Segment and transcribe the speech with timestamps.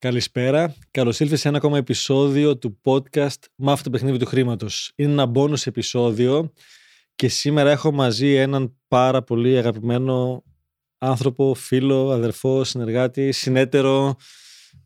[0.00, 0.74] Καλησπέρα.
[0.90, 4.92] Καλώς ήλθατε σε ένα ακόμα επεισόδιο του podcast Μάθε το παιχνίδι του χρήματος.
[4.96, 6.52] Είναι ένα bonus επεισόδιο
[7.14, 10.44] και σήμερα έχω μαζί έναν πάρα πολύ αγαπημένο
[10.98, 14.16] άνθρωπο, φίλο, αδερφό, συνεργάτη, συνέτερο,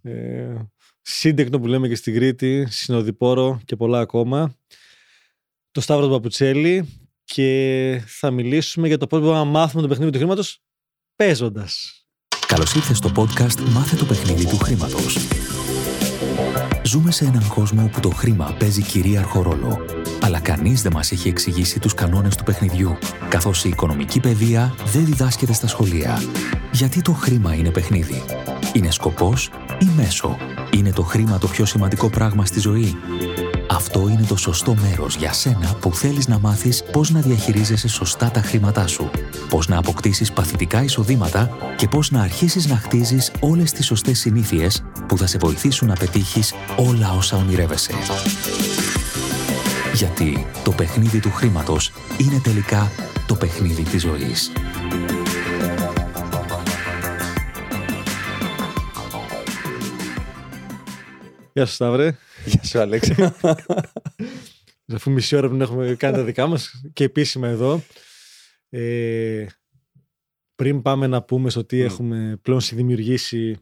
[0.03, 0.55] ε,
[1.01, 4.57] σύντεκνο που λέμε και στην Κρήτη, συνοδοιπόρο και πολλά ακόμα.
[5.71, 10.19] Το Σταύρος Παπουτσέλη και θα μιλήσουμε για το πώς μπορούμε να μάθουμε το παιχνίδι του
[10.19, 10.63] χρήματος
[11.17, 12.02] παίζοντας.
[12.53, 15.19] Καλώς ήρθες στο podcast Μάθε το παιχνίδι του χρήματος.
[16.83, 19.79] Ζούμε σε έναν κόσμο όπου το χρήμα παίζει κυρίαρχο ρόλο.
[20.23, 22.99] Αλλά κανείς δεν μας έχει εξηγήσει τους κανόνες του παιχνιδιού,
[23.29, 26.23] καθώς η οικονομική παιδεία δεν διδάσκεται στα σχολεία.
[26.73, 28.23] Γιατί το χρήμα είναι παιχνίδι;
[28.73, 30.37] Είναι σκοπός ή μέσο;
[30.75, 32.97] Είναι το χρήμα το πιο σημαντικό πράγμα στη ζωή;
[33.75, 38.31] Αυτό είναι το σωστό μέρος για σένα που θέλεις να μάθεις πώς να διαχειρίζεσαι σωστά
[38.31, 39.11] τα χρήματά σου,
[39.49, 44.83] πώς να αποκτήσεις παθητικά εισοδήματα και πώς να αρχίσεις να χτίζεις όλες τις σωστές συνήθειες
[45.07, 47.93] που θα σε βοηθήσουν να πετύχεις όλα όσα ονειρεύεσαι.
[49.95, 52.91] Γιατί το παιχνίδι του χρήματος είναι τελικά
[53.27, 54.53] το παιχνίδι της ζωής.
[61.53, 62.17] Γεια σου Σταύρε.
[62.45, 63.15] Γεια σου, Αλέξη.
[64.95, 67.83] Αφού μισή ώρα που έχουμε κάνει τα δικά μας και επίσημα εδώ.
[68.69, 69.47] Ε,
[70.55, 73.57] πριν πάμε να πούμε στο τι έχουμε πλέον συνδημιουργήσει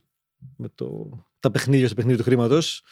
[0.57, 2.83] με το, τα παιχνίδια στο παιχνίδι του χρήματος.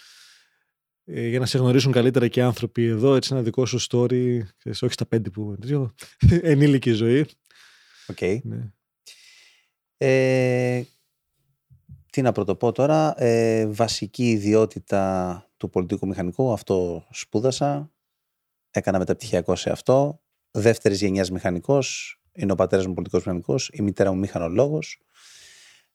[1.05, 4.41] Ε, για να σε γνωρίσουν καλύτερα και οι άνθρωποι εδώ, έτσι ένα δικό σου story,
[4.59, 5.57] ξέρεις, όχι στα πέντε που
[6.29, 7.27] ενήλικη ζωή.
[8.07, 8.17] OK.
[8.21, 8.39] Okay.
[8.43, 8.73] Ναι.
[9.97, 10.83] Ε,
[12.11, 17.91] τι να πρωτοπώ τώρα, ε, βασική ιδιότητα του πολιτικού μηχανικού, αυτό σπούδασα,
[18.71, 20.21] έκανα μεταπτυχιακό σε αυτό,
[20.51, 25.01] δεύτερης γενιάς μηχανικός, είναι ο πατέρας μου πολιτικός μηχανικός, η μητέρα μου μηχανολόγος.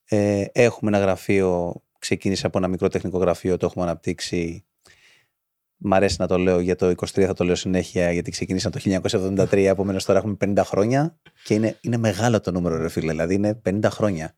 [0.05, 4.65] Ε, έχουμε ένα γραφείο, ξεκίνησε από ένα μικρό τεχνικό γραφείο, το έχουμε αναπτύξει.
[5.77, 8.79] Μ' αρέσει να το λέω για το 23, θα το λέω συνέχεια, γιατί ξεκίνησα το
[8.79, 13.33] 1973, επομένως τώρα έχουμε 50 χρόνια και είναι, είναι μεγάλο το νούμερο, ρε φίλε, δηλαδή
[13.33, 14.35] είναι 50 χρόνια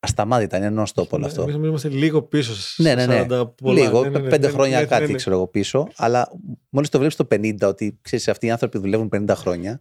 [0.00, 1.42] ασταμάτητα, είναι ενό τόπο όλο αυτό.
[1.42, 2.52] Εμείς είμαστε λίγο πίσω.
[2.76, 3.26] Ναι, ναι, ναι.
[3.44, 3.82] Πολλά.
[3.82, 5.88] Λίγο, ναι, ναι, ναι, πέντε ναι, χρόνια ναι, κάτι ξέρω εγώ πίσω.
[5.96, 6.32] Αλλά
[6.68, 9.80] μόλις το βλέπεις το 50, ότι ξέρεις, αυτοί οι άνθρωποι δουλεύουν 50 χρόνια,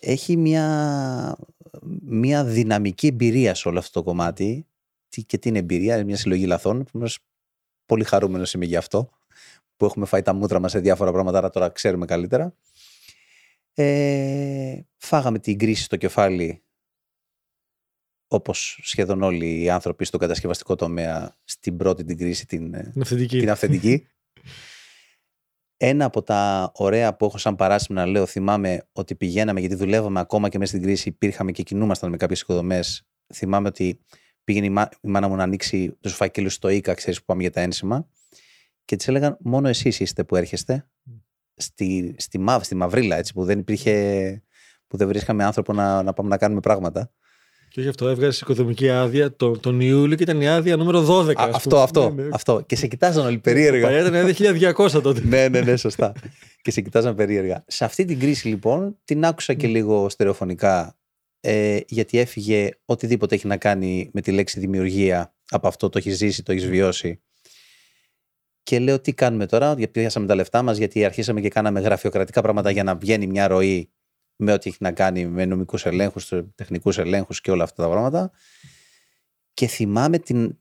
[0.00, 1.36] έχει μια,
[2.02, 4.66] μια δυναμική εμπειρία σε όλο αυτό το κομμάτι.
[5.26, 6.86] Και τι είναι εμπειρία, είναι μια συλλογή λαθών.
[7.86, 9.10] Πολύ χαρούμενος είμαι γι' αυτό.
[9.76, 12.54] Που έχουμε φάει τα μούτρα μας σε διάφορα πράγματα, άρα τώρα ξέρουμε καλύτερα.
[13.74, 16.63] Ε, φάγαμε την κρίση στο κεφάλι
[18.34, 23.38] όπως σχεδόν όλοι οι άνθρωποι στο κατασκευαστικό τομέα στην πρώτη την κρίση την, ε, αυθεντική.
[23.38, 24.06] την αυθεντική.
[25.76, 30.20] Ένα από τα ωραία που έχω σαν παράσημο να λέω, θυμάμαι ότι πηγαίναμε, γιατί δουλεύαμε
[30.20, 33.06] ακόμα και μέσα στην κρίση, υπήρχαμε και κινούμασταν με κάποιες οικοδομές.
[33.34, 34.00] Θυμάμαι ότι
[34.44, 37.60] πήγαινε η, μάνα μου να ανοίξει τους φακέλους στο ΙΚΑ, ξέρεις που πάμε για τα
[37.60, 38.08] ένσημα.
[38.84, 40.88] Και της έλεγαν, μόνο εσείς είστε που έρχεστε.
[41.56, 44.42] Στη, στη, στη μαυρίλα, έτσι, που δεν υπήρχε.
[44.86, 47.12] που δεν βρίσκαμε άνθρωπο να, να πάμε να κάνουμε πράγματα.
[47.74, 51.34] Και όχι αυτό, έβγαζε οικοδομική άδεια τον, τον Ιούλιο και ήταν η άδεια νούμερο 12.
[51.36, 52.28] Α, αυτό, αυτό, ναι, ναι.
[52.32, 52.62] αυτό.
[52.66, 53.82] Και σε κοιτάζαν όλοι περίεργα.
[53.82, 55.20] Παλιά ήταν άδεια 1200 τότε.
[55.24, 56.12] ναι, ναι, ναι, σωστά.
[56.62, 57.64] και σε κοιτάζαν περίεργα.
[57.66, 60.98] Σε αυτή την κρίση λοιπόν την άκουσα και λίγο στερεοφωνικά
[61.40, 66.16] ε, γιατί έφυγε οτιδήποτε έχει να κάνει με τη λέξη δημιουργία από αυτό το έχεις
[66.16, 67.22] ζήσει, το έχεις βιώσει.
[68.62, 72.42] Και λέω τι κάνουμε τώρα, γιατί πιάσαμε τα λεφτά μας, γιατί αρχίσαμε και κάναμε γραφειοκρατικά
[72.42, 73.90] πράγματα για να βγαίνει μια ροή
[74.36, 78.30] με ό,τι έχει να κάνει με νομικούς ελέγχους, τεχνικούς ελέγχους και όλα αυτά τα πράγματα.
[79.54, 80.58] Και θυμάμαι την.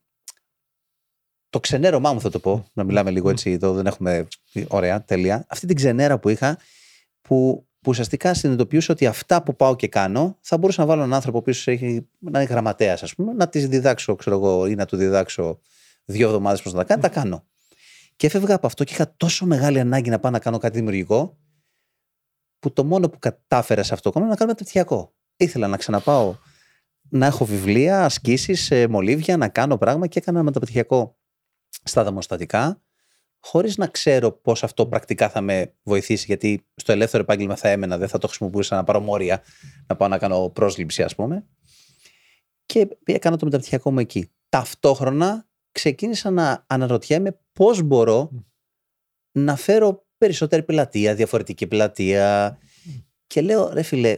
[1.49, 4.27] Το ξενέρωμά μου θα το πω, να μιλάμε λίγο έτσι εδώ, δεν έχουμε.
[4.67, 5.45] Ωραία, τέλεια.
[5.49, 6.57] Αυτή την ξενέρα που είχα,
[7.21, 11.13] που, που ουσιαστικά συνειδητοποιούσα ότι αυτά που πάω και κάνω, θα μπορούσα να βάλω έναν
[11.13, 14.85] άνθρωπο που έχει, να είναι γραμματέας, ας πούμε, να τη διδάξω, ξέρω εγώ, ή να
[14.85, 15.59] του διδάξω
[16.05, 17.43] δύο εβδομάδες πώς να τα κάνει, τα κάνω.
[18.15, 21.37] Και έφευγα από αυτό και είχα τόσο μεγάλη ανάγκη να πάω να κάνω κάτι δημιουργικό,
[22.63, 25.13] που το μόνο που κατάφερα σε αυτό το κόμμα να κάνω μεταπτυχιακό.
[25.37, 26.35] Ήθελα να ξαναπάω
[27.09, 31.17] να έχω βιβλία, ασκήσεις, μολύβια, να κάνω πράγμα και έκανα μεταπτυχιακό
[31.83, 32.81] στα δαμοστατικά,
[33.39, 37.97] χωρίς να ξέρω πώς αυτό πρακτικά θα με βοηθήσει, γιατί στο ελεύθερο επάγγελμα θα έμενα,
[37.97, 39.43] δεν θα το χρησιμοποιούσα να πάρω μόρια,
[39.87, 41.47] να πάω να κάνω πρόσληψη, ας πούμε.
[42.65, 44.31] Και έκανα το μεταπτυχιακό μου εκεί.
[44.49, 48.31] Ταυτόχρονα ξεκίνησα να αναρωτιέμαι πώς μπορώ
[49.31, 52.57] να φέρω περισσότερη πελατεία, διαφορετική πελατεία.
[53.27, 54.17] Και λέω, ρε φίλε,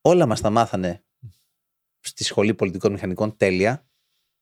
[0.00, 1.04] όλα μας τα μάθανε
[2.00, 3.86] στη Σχολή Πολιτικών Μηχανικών τέλεια,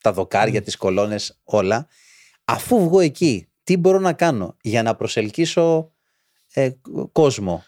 [0.02, 0.64] τα δοκάρια, mm.
[0.64, 1.87] τις κολόνες, όλα.
[2.44, 5.93] Αφού βγω εκεί, τι μπορώ να κάνω για να προσελκύσω
[6.52, 6.70] ε,
[7.12, 7.64] κόσμο,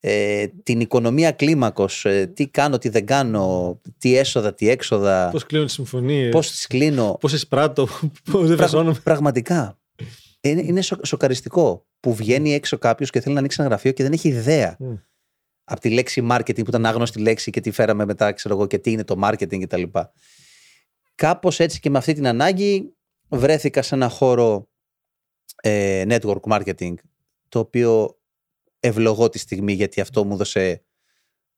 [0.00, 5.46] ε, την οικονομία κλίμακος, ε, τι κάνω, τι δεν κάνω, τι έσοδα, τι έξοδα, Πώς
[5.46, 6.30] κλείνω τις συμφωνίες.
[6.30, 7.16] πώς τις κλείνω.
[7.20, 7.88] Πώς εισπράττω.
[8.32, 9.00] Πώς δεν Πραγ- φασώνομαι.
[9.02, 9.78] πραγματικά.
[10.44, 14.02] Είναι, είναι σο- σοκαριστικό που βγαίνει έξω κάποιος και θέλει να ανοίξει ένα γραφείο και
[14.02, 14.94] δεν έχει ιδέα Μμ.
[15.64, 18.78] από τη λέξη marketing που ήταν άγνωστη λέξη και τι φέραμε μετά, ξέρω εγώ, και
[18.78, 19.82] τι είναι το marketing κτλ.
[21.14, 22.96] Κάπως έτσι και με αυτή την ανάγκη
[23.28, 24.68] βρέθηκα σε ένα χώρο
[25.62, 26.94] ε, network marketing
[27.48, 28.18] το οποίο
[28.80, 30.84] ευλογώ τη στιγμή γιατί αυτό μου έδωσε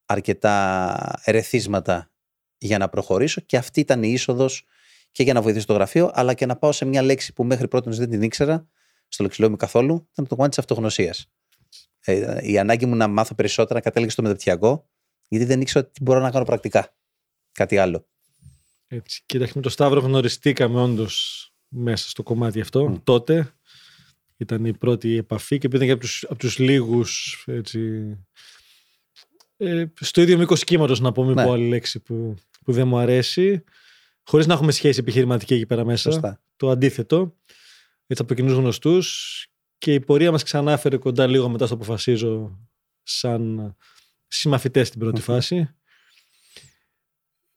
[0.05, 2.11] αρκετά ερεθίσματα
[2.57, 4.65] για να προχωρήσω και αυτή ήταν η είσοδος
[5.11, 7.67] και για να βοηθήσω το γραφείο, αλλά και να πάω σε μια λέξη που μέχρι
[7.67, 8.67] πρώτη δεν την ήξερα,
[9.07, 11.25] στο λεξιλόγιο μου καθόλου, ήταν το κομμάτι της αυτογνωσίας.
[11.99, 14.89] Ε, η ανάγκη μου να μάθω περισσότερα κατέληξε στο μεταπτυχιακό,
[15.27, 16.95] γιατί δεν ήξερα τι μπορώ να κάνω πρακτικά.
[17.51, 18.07] Κάτι άλλο.
[18.87, 19.23] Έτσι.
[19.25, 22.89] Κοίταξε, με το Σταύρο γνωριστήκαμε όντως μέσα στο κομμάτι αυτό.
[22.89, 22.95] Μμ.
[23.03, 23.53] Τότε
[24.37, 27.79] ήταν η πρώτη επαφή και πήγαν και από τους, από τους λίγους έτσι,
[29.57, 31.43] ε, στο ίδιο μήκος κύματος να πω, μην Ναι.
[31.43, 33.63] πω άλλη λέξη που, που δεν μου αρέσει.
[34.23, 36.11] Χωρίς να έχουμε σχέση επιχειρηματική εκεί πέρα μέσα.
[36.11, 36.41] Σωστά.
[36.55, 37.35] Το αντίθετο.
[38.07, 39.47] Έτσι από κοινούς γνωστούς.
[39.77, 42.59] Και η πορεία μας ξανά έφερε κοντά λίγο μετά στο αποφασίζω
[43.03, 43.75] σαν
[44.27, 45.23] συμμαθητές στην πρώτη Μμμ.
[45.23, 45.69] φάση.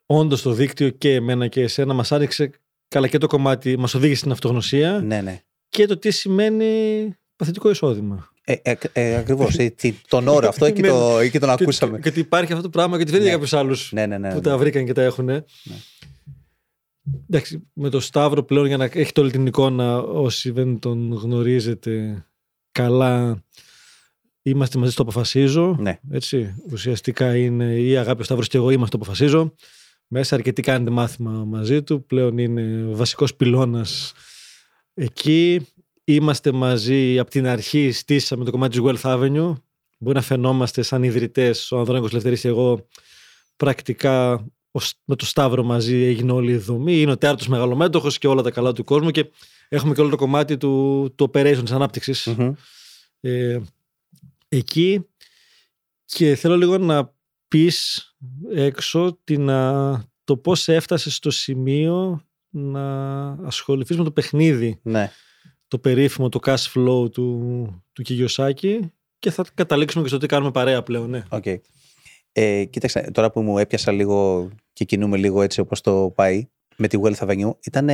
[0.07, 2.51] Όντως το δίκτυο και εμένα και εσένα μας άνοιξε
[2.89, 5.43] καλά και το κομμάτι, μας οδήγησε στην αυτογνωσία Ναι, ναι.
[5.69, 8.29] και το τι σημαίνει παθητικό εισόδημα.
[8.45, 9.57] Ε, ε, ε, Ακριβώς.
[10.09, 11.97] τον όρο αυτό εκεί, το, εκεί τον Και- ακούσαμε.
[11.97, 13.37] Και, και ότι υπάρχει αυτό το πράγμα και ότι δεν είναι Ναι.
[13.37, 14.29] για κάποιους άλλους ναι, ναι, ναι.
[14.29, 14.41] που ναι.
[14.41, 15.45] τα βρήκαν και τα έχουν.
[17.29, 22.25] Εντάξει, με το Σταύρο πλέον για να έχετε όλη την εικόνα όσοι δεν τον γνωρίζετε
[22.73, 23.45] καλά
[24.43, 25.99] είμαστε μαζί στο αποφασίζω Ναι.
[26.11, 29.55] έτσι, ουσιαστικά είναι η αγάπη ο Σταύρος και εγώ είμαστε στο αποφασίζω.
[30.07, 34.13] Μέσα αρκετοί κάνετε μάθημα μαζί του πλέον είναι βασικός πυλώνας
[34.95, 35.61] εκεί.
[36.05, 39.53] Είμαστε μαζί από την αρχή στήσαμε το κομμάτι της Wealth Avenue
[39.99, 42.87] μπορεί να φαινόμαστε σαν ιδρυτές ο Ανδρώνικος Λευτερής και εγώ
[43.57, 44.45] πρακτικά ο-
[45.05, 47.01] με το Σταύρο μαζί έγινε όλη η δομή.
[47.01, 49.31] Είναι ο τέταρτο μεγαλομέτωχος και όλα τα καλά του κόσμου και
[49.69, 52.53] έχουμε και όλο το κομμάτι του, του operation της ανάπτυξης Μμμ.
[53.21, 53.61] ε,
[54.49, 55.05] εκεί.
[56.05, 57.13] Και θέλω λίγο να
[57.49, 58.05] πεις
[58.55, 65.11] έξω την, α, το πώς έφτασες στο σημείο να ασχοληθείς με το παιχνίδι, Ναι.
[65.69, 70.51] το περίφημο, το cash flow του, του Κιγιοσάκη και θα καταλήξουμε και στο τι κάνουμε
[70.51, 71.11] παρέα πλέον.
[71.11, 71.25] Ναι.
[71.29, 71.45] Οκ.
[72.33, 76.89] Ε, κοίταξε, τώρα που μου έπιασα λίγο και κινούμε λίγο έτσι όπως το πάει με
[76.89, 77.89] τη Wealth Avenue, ήταν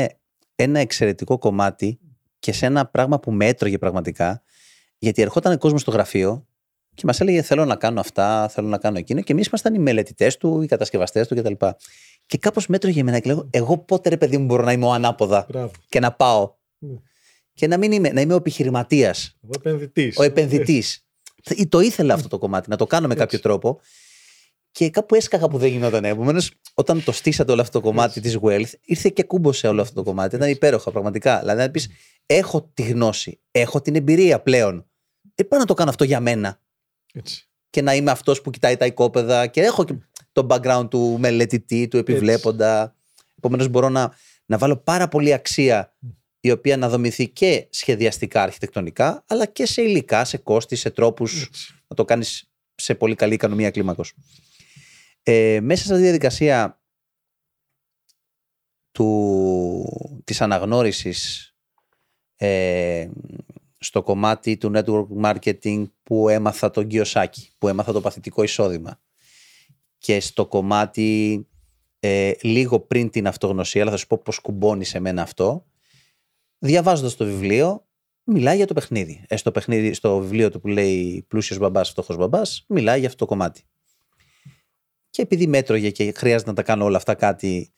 [0.55, 1.99] ένα εξαιρετικό κομμάτι
[2.39, 4.43] και σε ένα πράγμα που με έτρωγε πραγματικά,
[4.99, 6.47] γιατί ερχόταν κόσμος στο γραφείο
[6.95, 9.79] και μας έλεγε θέλω να κάνω αυτά, θέλω να κάνω εκείνο και εμείς ήμασταν οι
[9.79, 11.53] μελετητές του, οι κατασκευαστές του κτλ.
[12.27, 14.85] Και κάπως με έτρωγε εμένα και λέω εγώ πότε ρε παιδί μου μπορώ να είμαι
[14.87, 15.71] ο ανάποδα Μπράβο.
[15.89, 16.97] και να πάω Ναι.
[17.53, 20.17] και να μην είμαι, να είμαι ο επιχειρηματίας Ο επενδυτής.
[20.19, 21.07] ο επενδυτής.
[21.69, 23.25] Το ήθελα αυτό το κομμάτι, να το κάνω με Έτσι.
[23.25, 23.81] κάποιο τρόπο.
[24.77, 26.05] Και κάπου έσκαγα που δεν γινόταν.
[26.05, 29.95] Επομένως, όταν το στήσατε όλο αυτό το κομμάτι της wealth, ήρθε και κούμποσε όλο αυτό
[29.95, 30.37] το κομμάτι.
[30.37, 31.39] Ήταν υπέροχα, πραγματικά.
[31.39, 31.89] Δηλαδή, να πεις:
[32.27, 34.87] Έχω τη γνώση, έχω την εμπειρία πλέον.
[35.35, 36.61] Ε, πάω να το κάνω αυτό για μένα.
[37.13, 37.49] Έτσι.
[37.71, 39.95] Και να είμαι αυτός που κοιτάει τα οικόπεδα και έχω και
[40.33, 42.95] το background του μελετητή, του επιβλέποντα.
[43.37, 44.13] Επομένως, μπορώ να,
[44.47, 45.97] να βάλω πάρα πολύ αξία
[46.41, 51.43] η οποία να δομηθεί και σχεδιαστικά αρχιτεκτονικά, αλλά και σε υλικά, σε κόστη, σε τρόπους
[51.43, 51.75] Έτσι.
[51.89, 54.15] να το κάνεις σε πολύ καλή οικονομία κλίμακος.
[55.29, 56.83] Ε, μέσα σε αυτή τη διαδικασία
[58.93, 61.51] του, της αναγνώρισης
[62.37, 63.09] ε,
[63.79, 69.01] στο κομμάτι του network marketing που έμαθα τον Κιωσάκη, που έμαθα το παθητικό εισόδημα
[69.99, 71.47] και στο κομμάτι
[72.01, 75.67] ε, λίγο πριν την αυτογνωσία, αλλά θα σου πω πώς κουμπώνει σε μένα αυτό,
[76.59, 77.87] διαβάζοντας το βιβλίο,
[78.25, 79.25] μιλάει για το παιχνίδι.
[79.29, 83.25] Ε, στο, παιχνίδι στο βιβλίο του που λέει πλούσιος μπαμπάς, φτωχός μπαμπάς, μιλάει για αυτό
[83.25, 83.65] το κομμάτι.
[85.17, 87.73] Και επειδή μέτρωγε και χρειάζεται να τα κάνω όλα αυτά κάτι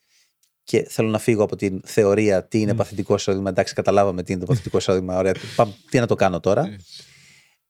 [0.62, 2.76] και θέλω να φύγω από την θεωρία τι είναι Μμ.
[2.76, 3.48] παθητικό εισόδημα.
[3.50, 5.16] Εντάξει, καταλάβαμε τι είναι το παθητικό εισόδημα.
[5.16, 6.76] Ωραία, πάμε, τι να το κάνω τώρα.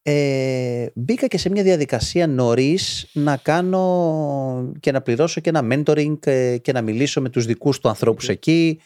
[0.02, 6.26] Ε, μπήκα και σε μια διαδικασία νωρίς να κάνω και να πληρώσω και ένα mentoring
[6.26, 8.80] ε, και να μιλήσω με τους δικούς του ανθρώπους εκεί.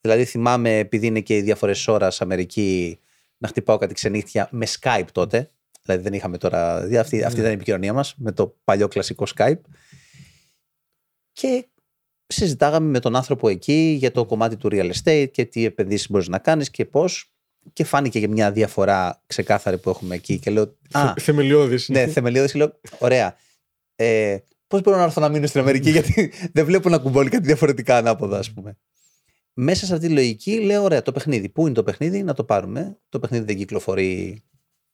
[0.00, 2.98] Δηλαδή θυμάμαι επειδή είναι και οι διαφορές ώρας Αμερική
[3.36, 5.50] να χτυπάω κάτι ξενύχτια με Skype τότε.
[5.82, 7.40] Δηλαδή δεν είχαμε τώρα, δηλαδή αυτή, αυτή Ναι.
[7.40, 9.60] ήταν η επικοινωνία μας με το παλιό κλασικό Skype.
[11.36, 11.66] Και
[12.26, 16.28] συζητάγαμε με τον άνθρωπο εκεί για το κομμάτι του real estate και τι επενδύσεις μπορείς
[16.28, 17.30] να κάνεις και πώς.
[17.72, 20.38] Και φάνηκε για μια διαφορά ξεκάθαρη που έχουμε εκεί.
[20.38, 21.88] Και λέω, Α, Θεμελιώδης.
[21.88, 23.36] ναι, θεμελιώδης και λέω, ωραία.
[23.96, 27.46] Ε, Πώς μπορώ να έρθω να μείνω στην Αμερική, γιατί δεν βλέπω να κουμπώνει κάτι
[27.46, 28.78] διαφορετικά ανάποδα, ας πούμε.
[29.54, 31.48] Μέσα σε αυτή τη λογική λέω: Ωραία, το παιχνίδι.
[31.48, 32.98] Πού είναι το παιχνίδι, να το πάρουμε.
[33.08, 34.42] Το παιχνίδι δεν κυκλοφορεί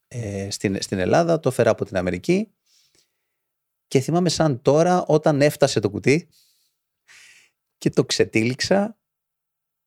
[0.08, 2.48] ε, στην, στην Ελλάδα, το φέρα από την Αμερική.
[3.92, 6.28] Και θυμάμαι σαν τώρα όταν έφτασε το κουτί
[7.78, 8.98] και το ξετύλιξα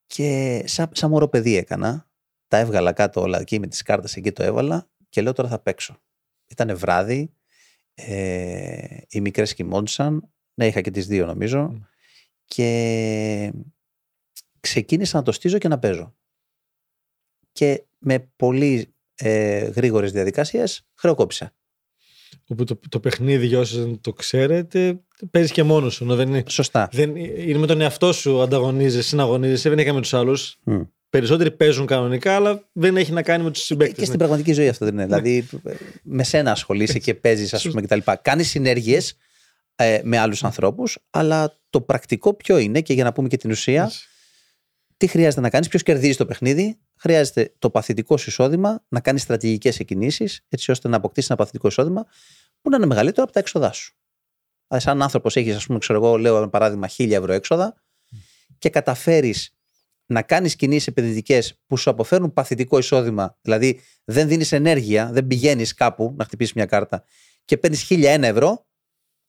[0.06, 2.10] και σαν, σαν μωρό παιδί έκανα.
[2.48, 5.60] Τα έβγαλα κάτω όλα εκεί με τις κάρτες εκεί το έβαλα και λέω τώρα θα
[5.60, 6.02] παίξω.
[6.48, 7.34] Ήταν βράδυ,
[7.94, 11.88] ε, οι μικρές κοιμόντουσαν, ναι είχα και τις δύο νομίζω
[12.46, 13.54] και
[14.60, 16.16] ξεκίνησα να το στίζω και να παίζω.
[17.52, 21.56] Και με πολύ ε, γρήγορες διαδικασίες χρεοκόπησα.
[22.48, 25.00] Όπου το, το παιχνίδι, για όσους δεν το ξέρετε,
[25.32, 26.16] παίζεις και μόνος σου.
[26.16, 26.90] Δεν είναι, Σωστά.
[26.92, 30.60] δεν, είναι με τον εαυτό σου ανταγωνίζεσαι, συναγωνίζεσαι, δεν έχει με τους άλλους.
[30.66, 30.88] Mm.
[31.10, 33.98] Περισσότεροι παίζουν κανονικά, αλλά δεν έχει να κάνει με τους συμπαίκτες.
[33.98, 35.06] Και στην πραγματική ζωή αυτό δεν είναι.
[35.06, 35.48] Δηλαδή,
[36.04, 38.00] με σένα ασχολείσαι και παίζεις, ας πούμε, κτλ.
[38.22, 39.18] Κάνεις συνέργειες
[39.76, 43.52] ε, με άλλους ανθρώπους, αλλά το πρακτικό ποιο είναι, και για να πούμε και την
[43.52, 43.92] ουσία,
[44.98, 46.78] τι χρειάζεται να κάνεις, ποιος κερδίζει το παιχνίδι.
[47.06, 51.68] Χρειάζεται το παθητικό σου εισόδημα να κάνεις στρατηγικές εκκινήσεις, έτσι ώστε να αποκτήσεις ένα παθητικό
[51.68, 52.06] εισόδημα
[52.62, 53.96] που να είναι μεγαλύτερο από τα έξοδά σου.
[54.68, 57.84] Δηλαδή, σαν άνθρωπος έχεις, ας πούμε, ξέρω εγώ, λέω ένα παράδειγμα, 1000 ευρώ έξοδα
[58.58, 59.56] και καταφέρεις
[60.06, 65.74] να κάνεις κινήσεις επενδυτικές που σου αποφέρουν παθητικό εισόδημα, δηλαδή δεν δίνεις ενέργεια, δεν πηγαίνεις
[65.74, 67.04] κάπου να χτυπήσεις μια κάρτα
[67.46, 68.66] και παίρνεις 1001 ευρώ,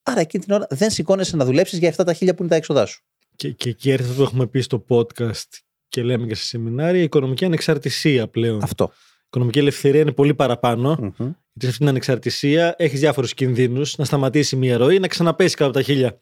[0.02, 2.56] άρα εκείνη την ώρα δεν σηκώνεσαι να δουλέψεις για αυτά τα 1000 που είναι τα
[2.56, 3.04] έξοδά σου.
[3.37, 7.00] Και, και εκεί έρχεται αυτό που έχουμε πει στο podcast και λέμε και σε σεμινάρια,
[7.00, 8.62] η οικονομική ανεξαρτησία πλέον.
[8.62, 8.93] Αυτό.
[8.93, 10.97] Η οικονομική ελευθερία είναι πολύ παραπάνω.
[11.00, 11.11] Μμμ.
[11.19, 15.71] Γιατί σε αυτή την ανεξαρτησία έχεις διάφορους κινδύνους να σταματήσει μια ροή να ξαναπέσει κάτω
[15.71, 16.21] από τα χίλια.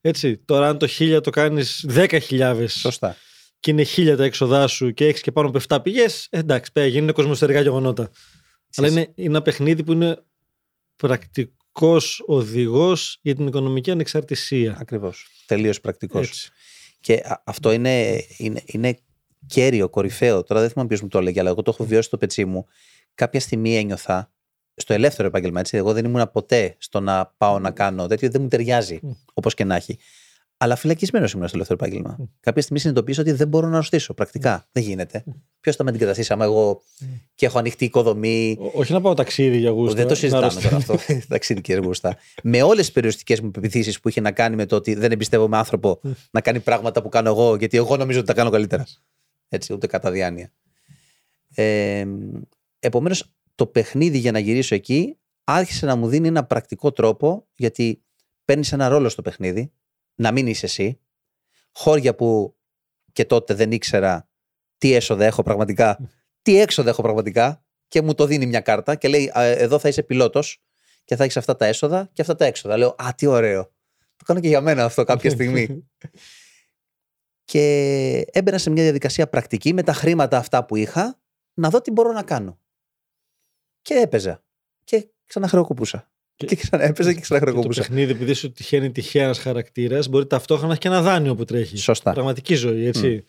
[0.00, 0.36] Έτσι.
[0.36, 3.16] Τώρα, αν το χίλια το κάνεις 10.000 Σωστά.
[3.60, 6.86] και είναι χίλια τα έξοδά σου και έχεις και πάνω από 7 πηγές, εντάξει, πέρα
[6.86, 8.10] γίνουν κοσμοστερικά γεγονότα.
[8.76, 10.22] Αλλά είναι, είναι ένα παιχνίδι που είναι
[10.96, 14.76] πρακτικός οδηγός για την οικονομική ανεξαρτησία.
[14.80, 15.26] Ακριβώς.
[15.46, 16.50] Τελείως πρακτικός.
[17.02, 17.22] Έτσι.
[17.22, 18.98] Και α- αυτό είναι, είναι, είναι
[19.46, 20.42] κέριο, κορυφαίο.
[20.42, 22.66] Τώρα δεν θυμάμαι ποιος μου το έλεγε, αλλά εγώ το έχω βιώσει στο πετσί μου.
[23.14, 24.32] Κάποια στιγμή ένιωθα
[24.74, 25.60] στο ελεύθερο επάγγελμα.
[25.60, 29.08] Έτσι, εγώ δεν ήμουν ποτέ στο να πάω να κάνω τέτοιο, δεν μου ταιριάζει, Mm.
[29.34, 29.98] όπως και να έχει.
[30.62, 32.16] Αλλά φυλακισμένο ήμουν στο ελεύθερο επάγγελμα.
[32.20, 32.28] Mm.
[32.40, 34.14] Κάποια στιγμή συνειδητοποίησα ότι δεν μπορώ να αρρωστήσω.
[34.14, 34.68] Πρακτικά.
[34.72, 35.24] Δεν γίνεται.
[35.60, 36.82] Ποιος θα με αντικαταστήσει άμα εγώ
[37.34, 39.94] και έχω ανοιχτή οικοδομή; Ό- Όχι να πάω ταξίδι για γούστα.
[39.94, 40.68] Δεν το να συζητάμε αρρωστήσω.
[40.68, 40.98] τώρα αυτό.
[41.28, 42.16] Ταξίδικε γούστα.
[42.42, 45.56] με όλες τις περιοριστικές μου πεπιθήσεις που είχε να κάνει με το ότι δεν εμπιστεύομαι
[45.56, 46.00] άνθρωπο
[46.30, 48.86] να κάνει πράγματα που κάνω εγώ, γιατί εγώ νομίζω ότι τα κάνω καλύτερα.
[49.48, 50.52] Έτσι, ούτε κατά διάνοια.
[51.54, 52.04] Ε,
[52.78, 58.02] Επομένως, το παιχνίδι για να γυρίσω εκεί άρχισε να μου δίνει ένα πρακτικό τρόπο, γιατί
[58.44, 59.72] παίρνεις ένα ρόλο στο παιχνίδι,
[60.14, 61.00] να μην είσαι εσύ.
[61.72, 62.56] Χώρια που
[63.12, 64.28] και τότε δεν ήξερα
[64.78, 66.10] τι έσοδα έχω πραγματικά,
[66.42, 69.88] τι έξοδα έχω πραγματικά, και μου το δίνει μια κάρτα και λέει: «Α, Εδώ θα
[69.88, 70.62] είσαι πιλότος
[71.04, 72.76] και θα έχεις αυτά τα έσοδα και αυτά τα έξοδα.
[72.76, 73.64] Λέω: Α, τι ωραίο.
[74.16, 75.88] Το κάνω και για μένα αυτό κάποια στιγμή.
[77.44, 81.20] και έμπαινα σε μια διαδικασία πρακτική με τα χρήματα αυτά που είχα
[81.54, 82.60] να δω τι μπορώ να κάνω.
[83.82, 84.44] Και έπαιζα.
[84.84, 86.10] Και ξαναχρεοκοπούσα.
[86.46, 87.80] Και- Και, ξανά έπαιζα και Και το ξαναχρεοκοπούσα.
[87.80, 91.44] παιχνίδι, επειδή σου τυχαίνει τυχαία ένας χαρακτήρας, μπορεί ταυτόχρονα να έχει και ένα δάνειο που
[91.44, 91.76] τρέχει.
[91.76, 92.12] Σωστά.
[92.12, 93.24] Πραγματική ζωή, έτσι.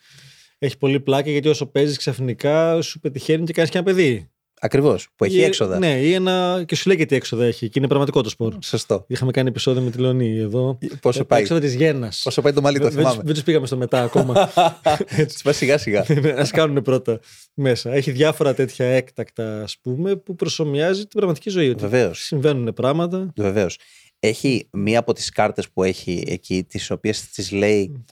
[0.58, 4.29] Έχει πολύ πλάκα γιατί όσο παίζεις ξαφνικά σου πετυχαίνει και κάνεις και ένα παιδί.
[4.65, 5.08] Ακριβώς.
[5.15, 5.77] Που έχει Ή- έξοδα.
[5.79, 6.63] Ναι, ή ένα.
[6.67, 7.65] και σου λέει και τι έξοδα έχει.
[7.70, 8.55] Και είναι πραγματικό το σπορ.
[8.63, 9.05] Σωστό.
[9.08, 10.77] Είχαμε κάνει επεισόδιο με τη Λονή εδώ.
[11.01, 12.22] Πόσο Τα πάει; έξοδα της γέννας.
[12.24, 13.22] Πόσο πάει το μαλλί, το θυμάμαι.
[13.25, 14.51] Δεν τους πήγαμε στο μετά ακόμα.
[15.38, 16.00] Σπα σιγά σιγά.
[16.41, 17.20] Α κάνουν πρώτα
[17.53, 17.93] μέσα.
[17.93, 21.70] Έχει διάφορα τέτοια έκτακτα, ας πούμε, που προσωμιάζει την πραγματική ζωή.
[21.70, 22.20] Ότι Βεβαίως.
[22.24, 23.32] Συμβαίνουν πράγματα.
[23.36, 23.77] Βεβαίως.
[24.20, 28.05] Έχει μία από τις κάρτες που έχει εκεί, τις οποίες τις λέει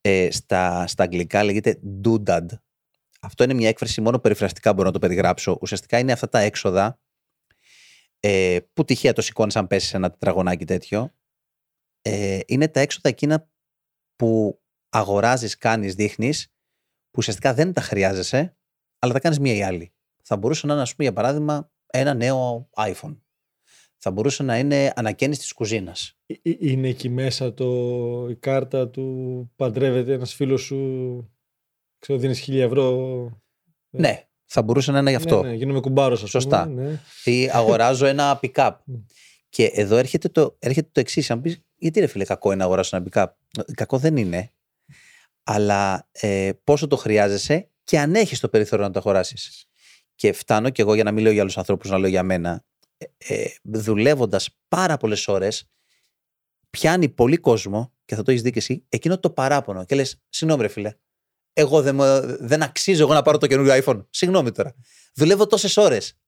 [0.00, 2.44] ε, στα, στα αγγλικά, λέγεται doodad.
[3.20, 5.58] Αυτό είναι μια έκφραση μόνο περιφραστικά μπορώ να το περιγράψω.
[5.60, 7.00] Ουσιαστικά είναι αυτά τα έξοδα
[8.20, 11.14] ε, που τυχαία το σηκώνεις αν πέσεις σε ένα τετραγωνάκι τέτοιο.
[12.02, 13.50] Ε, είναι τα έξοδα εκείνα
[14.16, 16.46] που αγοράζεις, κάνεις, δείχνεις,
[17.10, 18.56] που ουσιαστικά δεν τα χρειάζεσαι,
[18.98, 19.92] αλλά τα κάνεις μία ή άλλη.
[20.22, 23.16] Θα μπορούσε να είναι, ας πούμε, για παράδειγμα, ένα νέο iPhone
[23.98, 26.18] θα μπορούσε να είναι ανακαίνιση της κουζίνας.
[26.26, 31.32] Ε- ε- Είναι εκεί μέσα το, η κάρτα του παντρεύεται ένας φίλος σου.
[31.98, 32.92] Ξέρω, δίνεις χίλια ευρώ.
[33.90, 35.42] Ε, Ναι, θα μπορούσε να είναι γι' αυτό.
[35.42, 36.42] Ναι, ναι, γίνομαι κουμπάρος, ας πούμε.
[36.42, 36.66] Σωστά.
[36.66, 37.00] Ναι.
[37.24, 38.70] Ή αγοράζω ένα pick-up.
[38.84, 38.94] Μμ.
[39.48, 41.30] και εδώ έρχεται το, έρχεται το εξής.
[41.30, 43.26] Αν πεις, γιατί ρε φίλε, κακό είναι να αγοράσω ένα pick-up;
[43.74, 44.52] Κακό δεν είναι.
[45.42, 49.66] Αλλά ε, πόσο το χρειάζεσαι και αν έχεις το περιθώριο να το αγοράσεις.
[50.14, 52.64] Και φτάνω κι εγώ για να μην λέω για άλλους ανθρώπους, να λέω για μένα.
[52.98, 55.70] Ε, ε, Δουλεύοντας πάρα πολλές ώρες,
[56.70, 59.84] πιάνει πολύ κόσμο και θα το έχεις δει και εσύ, εκείνο το παράπονο.
[59.84, 60.94] Και λες, συγγνώμη, ρε φίλε.
[61.60, 64.04] Εγώ δεν, μου- δεν αξίζω εγώ να πάρω το καινούριο iPhone.
[64.10, 64.74] Συγγνώμη τώρα.
[65.14, 66.18] Δουλεύω τόσες ώρες.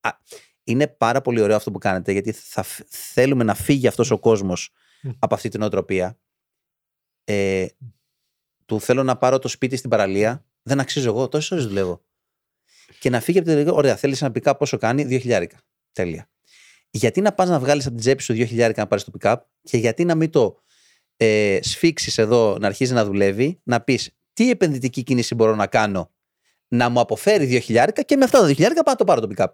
[0.64, 4.18] Είναι πάρα πολύ ωραίο αυτό που κάνετε, γιατί θα φ- θέλουμε να φύγει αυτός ο
[4.18, 4.70] κόσμος
[5.02, 5.10] Μμ.
[5.18, 6.18] από αυτή την οτροπία.
[7.25, 7.66] Ε,
[8.66, 10.44] του θέλω να πάρω το σπίτι στην παραλία.
[10.62, 11.28] Δεν αξίζω εγώ.
[11.28, 12.04] Τόσες ώρες δουλεύω.
[12.99, 13.75] Και να φύγει από την τελική.
[13.76, 15.60] Ωραία, θέλεις ένα πικά πόσο κάνει, 2 χιλιάρικα.
[15.92, 16.28] Τέλεια.
[16.90, 19.76] Γιατί να πας να βγάλεις από την τσέπη σου 2.000 να πάρεις το pick-up και
[19.76, 20.62] γιατί να μην το
[21.16, 24.10] ε, σφίξεις εδώ να αρχίζεις να δουλεύει, να πεις
[24.40, 26.11] τι επενδυτική κίνηση μπορώ να κάνω;
[26.68, 29.52] Να μου αποφέρει 2.000 και με αυτά τα 2.000 πάω να το πάρω το pick-up.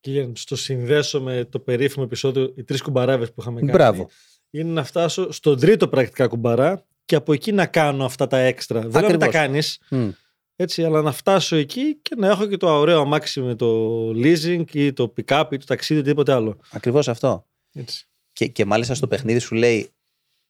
[0.00, 3.72] Και για να το συνδέσω με το περίφημο επεισόδιο, οι τρεις κουμπαράβε που είχαμε κάνει.
[3.72, 4.08] Μπράβο.
[4.50, 8.80] Είναι να φτάσω στον τρίτο πρακτικά κουμπαρά και από εκεί να κάνω αυτά τα έξτρα.
[8.80, 9.78] Δεν λέω να τα κάνεις.
[9.90, 10.08] Μμ.
[10.56, 14.64] Έτσι, αλλά να φτάσω εκεί και να έχω και το ωραίο αμάξι με το leasing
[14.72, 16.58] ή το pick-up ή το ταξίδι ή τίποτε άλλο.
[16.70, 17.46] Ακριβώς αυτό.
[17.72, 18.06] Έτσι.
[18.32, 19.90] Και, και μάλιστα στο παιχνίδι σου λέει.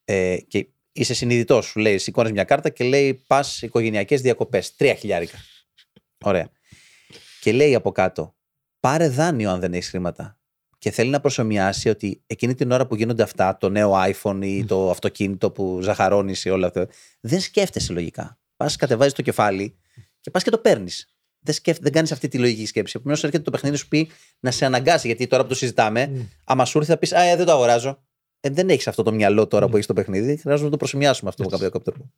[0.05, 4.77] Ε, και είσαι συνειδητός, σου λέει: Σηκώνεις μια κάρτα και λέει: Πας οικογενειακές διακοπές.
[4.77, 5.39] Τρία χιλιάρικα.
[6.25, 6.51] Ωραία.
[7.41, 8.35] Και λέει από κάτω:
[8.81, 10.37] Πάρε δάνειο αν δεν έχεις χρήματα.
[10.79, 14.65] Και θέλει να προσωμιάσει ότι εκείνη την ώρα που γίνονται αυτά, το νέο iPhone ή
[14.65, 16.89] το αυτοκίνητο που ζαχαρώνεις ή όλα αυτά,
[17.21, 18.39] δεν σκέφτεσαι λογικά.
[18.57, 19.79] Πας, κατεβάζεις το κεφάλι
[20.21, 21.15] και πας και το παίρνεις.
[21.39, 21.79] Δεν, σκέφ...
[21.79, 22.93] δεν κάνεις αυτή τη λογική σκέψη.
[22.97, 25.07] Επομένως, έρχεται το παιχνίδι σου πει να σε αναγκάσει.
[25.07, 26.21] Γιατί τώρα που το συζητάμε, Μμ.
[26.45, 28.03] άμα σου έρθει θα πεις Α, ε, δεν το αγοράζω.
[28.45, 30.37] Ε, δεν έχεις αυτό το μυαλό τώρα που έχεις το παιχνίδι.
[30.37, 31.71] Χρειάζεται να το προσωμιάσουμε αυτό με Έτσι.
[31.71, 32.13] κάποιο τρόπο.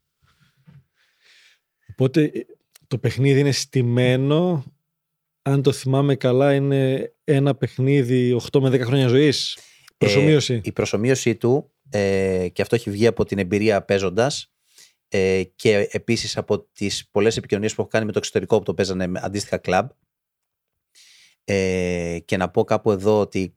[1.91, 2.41] Οπότε ε,
[2.87, 4.65] το παιχνίδι είναι στημένο.
[5.43, 9.59] Αν το θυμάμαι καλά, είναι ένα παιχνίδι 8 με 10 χρόνια ζωής.
[9.99, 10.61] Προσωμείωση.
[10.65, 14.53] Η προσωμείωσή του, ε, και αυτό έχει βγει από την εμπειρία παίζοντας
[15.09, 18.75] ε, και επίσης από τις πολλές επικοινωνίες που έχω κάνει με το εξωτερικό που το
[18.75, 19.89] παίζανε με αντίστοιχα κλαμπ.
[21.45, 23.55] Ε, και να πω κάπου εδώ ότι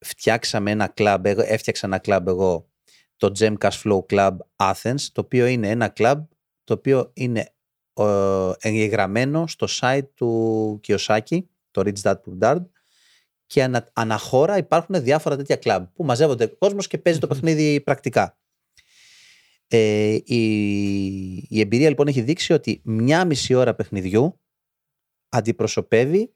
[0.00, 2.68] φτιάξαμε ένα κλαμπ, εγώ, έφτιαξα ένα κλαμπ εγώ,
[3.16, 6.24] το Gem Cash Flow Club Athens, το οποίο είναι ένα κλαμπ
[6.64, 7.52] το οποίο είναι
[7.92, 11.38] ε, εγγεγραμμένο στο site του Kiyosaki,
[11.70, 12.64] το Rich Dad Poor Dad,
[13.46, 17.32] και ανα, αναχώρα υπάρχουν διάφορα τέτοια κλαμπ που μαζεύονται κόσμος και παίζει το Μμμ.
[17.32, 18.38] παιχνίδι πρακτικά.
[19.66, 20.44] Ε, η,
[21.48, 24.40] η εμπειρία λοιπόν έχει δείξει ότι μια μισή ώρα παιχνιδιού
[25.28, 26.34] αντιπροσωπεύει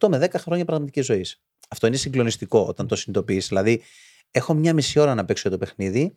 [0.00, 1.42] 8 με 10 χρόνια πραγματικής ζωής.
[1.72, 3.48] Αυτό είναι συγκλονιστικό όταν το συνειδητοποιείς.
[3.48, 3.82] Δηλαδή,
[4.30, 6.16] έχω μια μισή ώρα να παίξω το παιχνίδι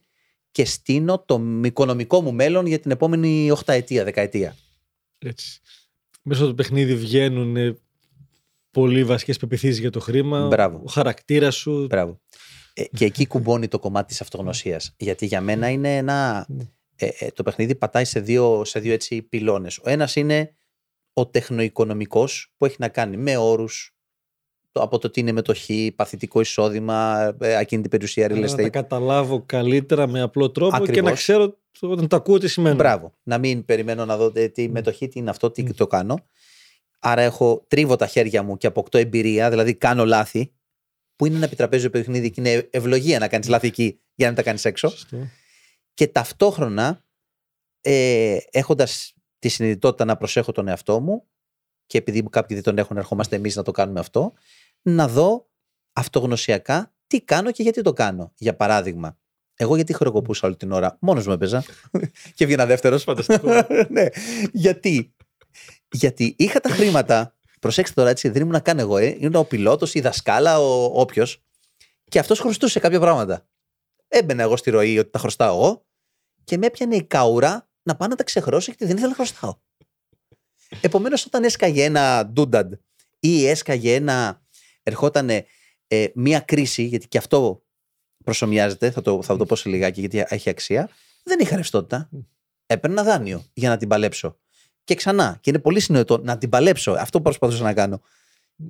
[0.52, 4.56] και στείνω το οικονομικό μου μέλλον για την επόμενη 8 ετία, δεκαετία.
[5.20, 5.62] Έτσι.
[6.22, 7.78] Μέσα από το παιχνίδι βγαίνουν ε,
[8.72, 10.48] πολύ βασικές πεπιθήσεις για το χρήμα.
[10.48, 10.82] Μπράβο.
[10.86, 11.86] Ο χαρακτήρας σου.
[11.86, 12.22] Μπράβο.
[12.74, 14.94] Ε, και εκεί κουμπώνει το κομμάτι της αυτογνωσίας.
[14.98, 16.46] Γιατί για μένα είναι ένα...
[16.50, 16.64] Ναι.
[16.96, 19.78] Ε, ε, το παιχνίδι πατάει σε δύο, σε δύο έτσι πυλώνες.
[19.78, 20.56] Ο ένας είναι
[21.14, 23.95] ο τεχνοοικονομικός που έχει να κάνει με όρους το,
[24.82, 28.70] από το τι είναι μετοχή, παθητικό εισόδημα, ε, ακίνητη περιουσία, real Να τα estate.
[28.70, 31.10] καταλάβω καλύτερα με απλό τρόπο και Ακριβώς.
[31.10, 32.78] να ξέρω όταν τα ακούω τι σημαίνουν.
[32.78, 33.14] Μπράβο.
[33.24, 35.70] Να μην περιμένω να δω ε, τι μετοχή, τι είναι αυτό, τι Μμ.
[35.76, 36.20] το κάνω.
[37.00, 40.52] Άρα έχω τρίβω τα χέρια μου και αποκτώ εμπειρία, δηλαδή κάνω λάθη,
[41.16, 44.36] που είναι ένα επιτραπέζιο παιχνίδι και είναι ευλογία να κάνεις λάθη εκεί για να μην
[44.36, 44.90] τα κάνεις έξω.
[44.90, 45.18] Σωστό.
[45.94, 47.04] και ταυτόχρονα
[47.82, 51.24] ε, έχοντας τη συνειδητότητα να προσέχω τον εαυτό μου
[51.86, 54.34] και επειδή κάποιοι δεν τον έχουν ερχόμαστε εμείς να το κάνουμε αυτό
[54.90, 55.50] να δω
[55.94, 58.34] αυτογνωσιακά τι κάνω και γιατί το κάνω.
[58.38, 59.18] Για παράδειγμα,
[59.56, 61.64] εγώ γιατί χορηγοπούσα όλη την ώρα, μόνος μου έπαιζα
[62.36, 63.04] και βγήνα δεύτερος.
[63.04, 63.50] Φανταστικό.
[63.90, 64.08] ναι.
[64.52, 65.14] Γιατί;
[65.92, 69.16] Γιατί είχα τα χρήματα, προσέξτε τώρα έτσι, δεν ήμουν να κάνω εγώ, ε.
[69.20, 71.44] ήμουν ο πιλότος, η δασκάλα, ο όποιος
[72.10, 73.48] και αυτός χρωστούσε κάποια πράγματα.
[74.08, 75.86] Έμπαινα εγώ στη ροή ότι τα χρωστάω εγώ
[76.44, 79.56] και με έπιανε η καούρα να πάω να τα ξεχρώσω γιατί δεν ήθελα να χρωστάω.
[80.82, 82.74] Επομένως, όταν έσκαγε ένα ντούνταντ
[83.20, 84.45] ή έσκαγε ένα.
[84.86, 87.64] Ερχόταν ε, μία κρίση, γιατί και αυτό
[88.24, 90.90] προσωμιάζεται, θα το, θα το πω σε λιγάκι γιατί έχει αξία,
[91.24, 92.10] δεν είχα ρευστότητα.
[92.66, 94.38] Έπαιρνα δάνειο για να την παλέψω.
[94.84, 96.92] Και ξανά, και είναι πολύ συνειδητό να την παλέψω.
[96.92, 98.02] Αυτό προσπαθούσα να κάνω.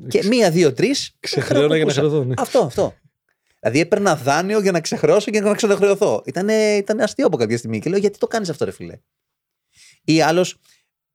[0.07, 1.15] Και μία, δύο, τρεις.
[1.19, 2.23] Ξεχρεώνα για να χρεωθώ.
[2.23, 2.33] Ναι.
[2.37, 2.93] Αυτό, αυτό.
[3.59, 6.21] Δηλαδή έπαιρνα δάνειο για να ξεχρεώσω και να ξαναχρεωθώ.
[6.25, 7.79] Ήταν, ήταν αστείο από κάποια στιγμή.
[7.79, 8.99] Και λέω, γιατί το κάνεις αυτό, ρε φιλέ.
[10.03, 10.57] Ή άλλος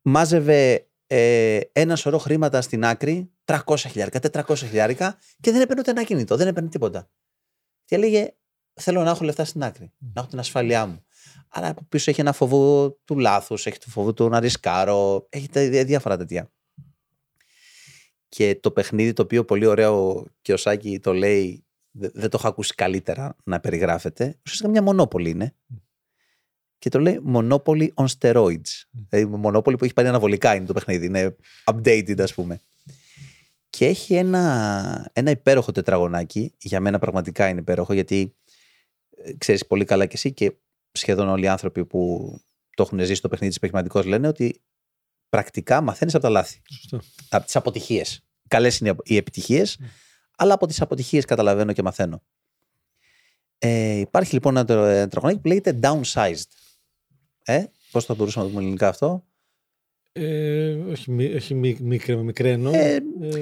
[0.01, 5.91] μάζευε ε, ένα σωρό χρήματα στην άκρη, 300 χιλιάρικα, 400 χιλιάρικα, και δεν έπαιρνε ούτε
[5.91, 7.09] ένα κινητό, δεν έπαιρνε τίποτα.
[7.85, 8.35] Και έλεγε,
[8.73, 11.03] Θέλω να έχω λεφτά στην άκρη, να έχω την ασφάλειά μου.
[11.49, 15.49] Αλλά από πίσω έχει ένα φόβο του λάθους, έχει το φόβο του να ρισκάρω, έχει
[15.49, 16.51] τα δι- διάφορα τέτοια.
[18.29, 22.37] Και το παιχνίδι το οποίο πολύ ωραίο και ο Σάκη το λέει, δε- δεν το
[22.39, 24.39] έχω ακούσει καλύτερα να περιγράφεται.
[24.45, 25.55] Ουσιαστικά μια μονόπολη είναι.
[26.81, 28.83] Και το λέει Monopoly on steroids.
[29.09, 31.05] Δηλαδή Monopoly που έχει πάρει αναβολικά είναι το παιχνίδι.
[31.05, 31.35] Είναι
[31.71, 32.61] updated, ας πούμε.
[33.69, 36.53] Και έχει ένα, ένα υπέροχο τετραγωνάκι.
[36.61, 38.35] Για μένα πραγματικά είναι υπέροχο γιατί
[39.23, 40.53] ε, ξέρεις πολύ καλά και εσύ και
[40.91, 42.31] σχεδόν όλοι οι άνθρωποι που
[42.75, 44.61] το έχουν ζήσει το παιχνίδι της παιχνιματικό λένε ότι
[45.29, 46.61] πρακτικά μαθαίνεις από τα λάθη.
[46.69, 47.01] Σωστό.
[47.29, 48.23] Από τις αποτυχίες.
[48.47, 49.79] Καλές είναι οι επιτυχίες,
[50.37, 52.21] αλλά από τις αποτυχίες καταλαβαίνω και μαθαίνω.
[53.57, 56.43] Ε, υπάρχει λοιπόν ένα τε- τετραγωνάκι που λέγεται downsized.
[57.51, 59.23] Ε, Πώς θα μπορούσαμε να το πούμε ελληνικά αυτό;
[60.11, 62.71] Ε, όχι, μη- όχι μη- μικρέ, μικραίνω.
[62.73, 63.41] Ε, Ε,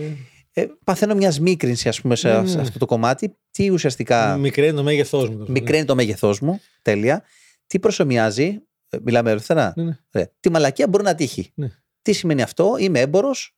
[0.54, 2.62] Ε, παθαίνω μια μίκρινση, ας πούμε, σε, Ναι, σε ναι.
[2.62, 3.38] αυτό το κομμάτι.
[3.52, 4.38] Τι ουσιαστικά.
[4.38, 5.38] Μικραίνει το μέγεθός μου.
[5.38, 5.52] τώρα.
[5.52, 6.60] Μικραίνει το μέγεθός μου.
[6.82, 7.24] Τέλεια.
[7.68, 8.62] Τι προσωμιάζει.
[8.90, 9.98] ε, Μιλάμε ελεύθερα; Ναι, ναι.
[10.14, 10.30] Ωραία.
[10.40, 11.52] Τι μαλακία μπορεί να τύχει.
[11.56, 11.68] Ναι.
[12.02, 13.56] Τι σημαίνει αυτό, Είμαι έμπορος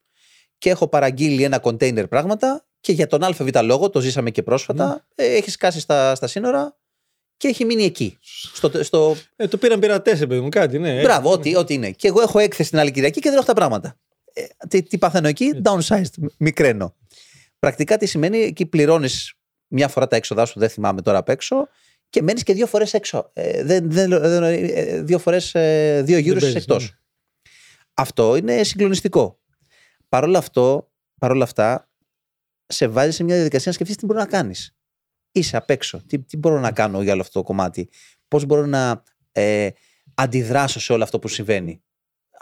[0.58, 5.06] και έχω παραγγείλει ένα κοντέινερ πράγματα και για τον ΑΒ λόγο, το ζήσαμε και πρόσφατα,
[5.16, 5.26] Ναι.
[5.26, 6.78] ε, έχεις σκάσει στα, στα σύνορα
[7.42, 8.18] και έχει μείνει εκεί.
[8.54, 9.16] Στο, στο...
[9.36, 11.02] Ε, το πήραν πειρατές, παιδί μου, κάτι, ναι.
[11.02, 11.92] Μπράβο, ό,τι, ό,τι είναι.
[11.92, 14.00] Και εγώ έχω έκθεση την άλλη Κυριακή και δεν έχω τα πράγματα.
[14.34, 16.96] Ε, τι, τι παθαίνω εκεί, downsized, μικραίνω.
[17.60, 19.34] Πρακτικά τι σημαίνει, εκεί πληρώνεις
[19.68, 21.68] μια φορά τα έξοδά σου, δεν θυμάμαι τώρα απ' έξω,
[22.10, 23.30] και μένεις και δύο φορές έξω.
[23.34, 26.84] Ε, δεν, δεν, δεν- ε, δύο φορές, ε, δύο γύρους παίζεις, εκτός.
[26.84, 26.90] ναι.
[27.94, 29.40] Αυτό είναι συγκλονιστικό.
[30.10, 31.90] Παρ' όλα, αυτό, παρ' όλα αυτά,
[32.66, 34.76] σε βάζει σε μια διαδικασία να σκεφτείς τι μπορεί να κάνεις.
[35.32, 36.02] Είσαι απ' έξω.
[36.08, 37.90] Τι, τι μπορώ να κάνω για όλο αυτό το κομμάτι;
[38.28, 39.70] Πώς μπορώ να ε,
[40.14, 41.84] αντιδράσω σε όλο αυτό που συμβαίνει;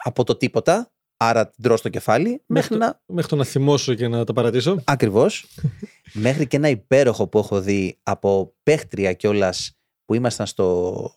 [0.04, 3.02] Από το τίποτα, άρα την τρώ στο κεφάλι, μέχρι το- να.
[3.06, 4.82] Μέχρι το να θυμώσω και να τα παρατήσω.
[4.86, 5.46] Ακριβώς.
[6.14, 11.12] μέχρι και ένα υπέροχο που έχω δει από παίχτρια κιόλας που ήμασταν στο,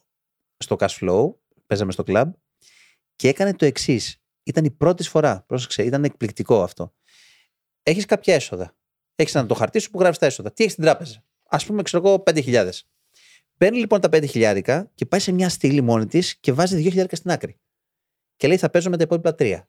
[0.56, 1.34] στο cash flow,
[1.66, 2.30] παίζαμε στο club,
[3.16, 4.16] και έκανε το εξής.
[4.42, 5.44] Ήταν η πρώτη φορά.
[5.46, 6.94] Πρόσεξε, ήταν εκπληκτικό αυτό.
[7.82, 8.76] Έχεις κάποια έσοδα.
[9.14, 10.52] Έχεις ένα το χαρτί σου που γράφεις τα έσοδα.
[10.52, 12.68] Τι έχεις στην τράπεζα; Α πούμε, ξέρω εγώ, 5.000.
[13.56, 17.30] Παίρνει λοιπόν τα 5.000 και πάει σε μια στήλη μόνη της και βάζει 2.000 στην
[17.30, 17.56] άκρη.
[18.36, 19.60] Και λέει θα παίζω με τα υπόλοιπα 3.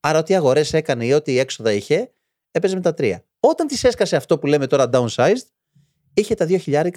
[0.00, 2.12] Άρα, ό,τι αγορές έκανε ή ό,τι έξοδα είχε,
[2.50, 3.16] έπαιζε με τα 3.
[3.40, 5.46] Όταν της έσκασε αυτό που λέμε τώρα downsized,
[6.14, 6.88] είχε τα 2.000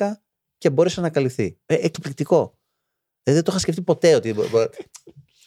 [0.58, 1.58] και μπόρεσε να καλυφθεί.
[1.66, 2.58] Ε, εκπληκτικό.
[3.24, 4.34] Ε, δεν το είχα σκεφτεί ποτέ ότι.
[4.34, 4.70] μπο- μπο-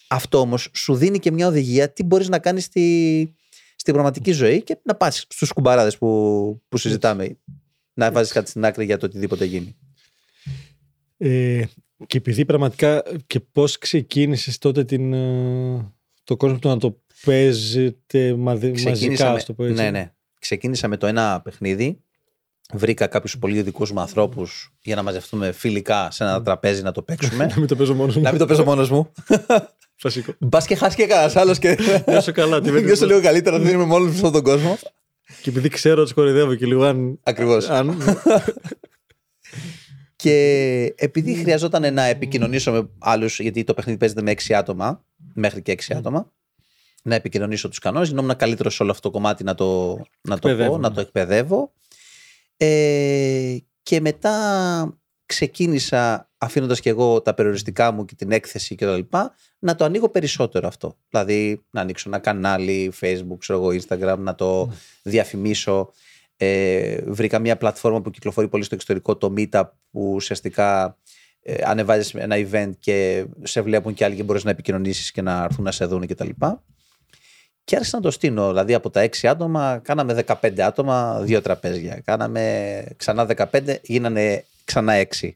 [0.08, 3.34] Αυτό όμως σου δίνει και μια οδηγία τι μπορείς να κάνεις στη,
[3.76, 7.38] στην πραγματική ζωή και να πα στους κουμπαράδες που, που συζητάμε.
[7.94, 9.76] Να βάζεις κάτι στην άκρη για το οτιδήποτε γίνει.
[11.16, 11.62] Ε,
[12.06, 15.92] και επειδή πραγματικά και πώς ξεκίνησες τότε την, ε,
[16.24, 19.82] το κόσμο του να το παίζετε μαζι- μαζικά, με- ας το πω έτσι.
[19.82, 20.12] Ναι, ναι.
[20.38, 22.02] Ξεκίνησα με το ένα παιχνίδι.
[22.74, 27.02] Βρήκα κάποιους πολύ δικούς μου ανθρώπους για να μαζευτούμε φιλικά σε ένα τραπέζι να το
[27.02, 27.46] παίξουμε.
[27.52, 28.22] να μην το παίζω μόνος μου.
[28.22, 29.12] να μην το παίζω μόνος μου.
[29.96, 30.34] Φασικό.
[30.38, 31.78] Μπας και χάσει και κανένας άλλος και.
[32.06, 32.60] Νιώσω καλά.
[32.60, 34.78] τι δεν- Νιώσω λίγο καλύτερα, δεν είμαι μόνος σε αυτόν τον κόσμο.
[35.42, 37.18] Και επειδή ξέρω ότι κοροϊδεύω και λίγο αν.
[37.22, 37.68] Ακριβώς.
[37.68, 37.98] αν
[40.16, 45.62] Και επειδή χρειαζόταν να επικοινωνήσω με άλλους, γιατί το παιχνίδι παίζεται με 6 άτομα, μέχρι
[45.62, 46.32] και 6 άτομα,
[47.02, 48.08] να επικοινωνήσω τους κανόνες.
[48.08, 50.94] Γινόμουν καλύτερος σε όλο αυτό το κομμάτι να το, να το πω, Εκπαιδεύω, να ναι.
[50.94, 51.72] το εκπαιδεύω.
[52.56, 58.96] Ε, και μετά ξεκίνησα, αφήνοντας και εγώ τα περιοριστικά μου και την έκθεση και τα
[58.96, 60.96] λοιπά, να το ανοίγω περισσότερο αυτό.
[61.08, 65.92] Δηλαδή να ανοίξω ένα κανάλι, facebook, ξέρω εγώ, instagram, να το διαφημίσω.
[66.36, 70.98] Ε, βρήκα μια πλατφόρμα που κυκλοφορεί πολύ στο εξωτερικό, το Meetup, που ουσιαστικά
[71.42, 75.42] ε, ανεβάζεις ένα event και σε βλέπουν και άλλοι και μπορείς να επικοινωνήσεις και να
[75.42, 76.30] έρθουν να σε δουν κτλ.
[77.64, 78.48] Και άρχισα να το στείλω.
[78.48, 82.00] Δηλαδή από τα 6 άτομα κάναμε 15 άτομα, δύο τραπέζια.
[82.04, 85.30] Κάναμε ξανά 15, γίνανε ξανά 6.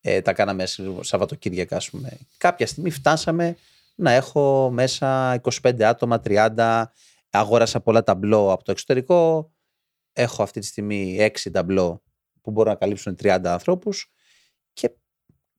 [0.00, 0.64] Ε, τα κάναμε
[1.00, 2.18] Σαββατοκύριακα, ας πούμε.
[2.36, 3.56] Κάποια στιγμή φτάσαμε
[3.94, 6.84] να έχω μέσα 25 άτομα, 30.
[7.30, 9.50] Αγόρασα πολλά ταμπλό από το εξωτερικό.
[10.12, 12.02] Έχω αυτή τη στιγμή 6 ταμπλό
[12.40, 14.12] που μπορούν να καλύψουν 30 ανθρώπους
[14.72, 14.90] και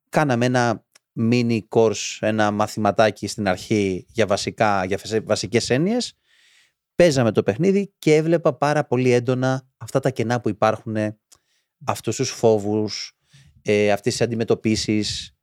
[0.09, 0.85] κάναμε ένα
[1.19, 6.13] mini course, ένα μαθηματάκι στην αρχή για, βασικά, για φασ- βασικές έννοιες.
[6.95, 10.95] Παίζαμε το παιχνίδι και έβλεπα πάρα πολύ έντονα αυτά τα κενά που υπάρχουν,
[11.85, 13.17] αυτούς τους φόβους,
[13.61, 15.35] ε, αυτές τις αντιμετωπίσεις,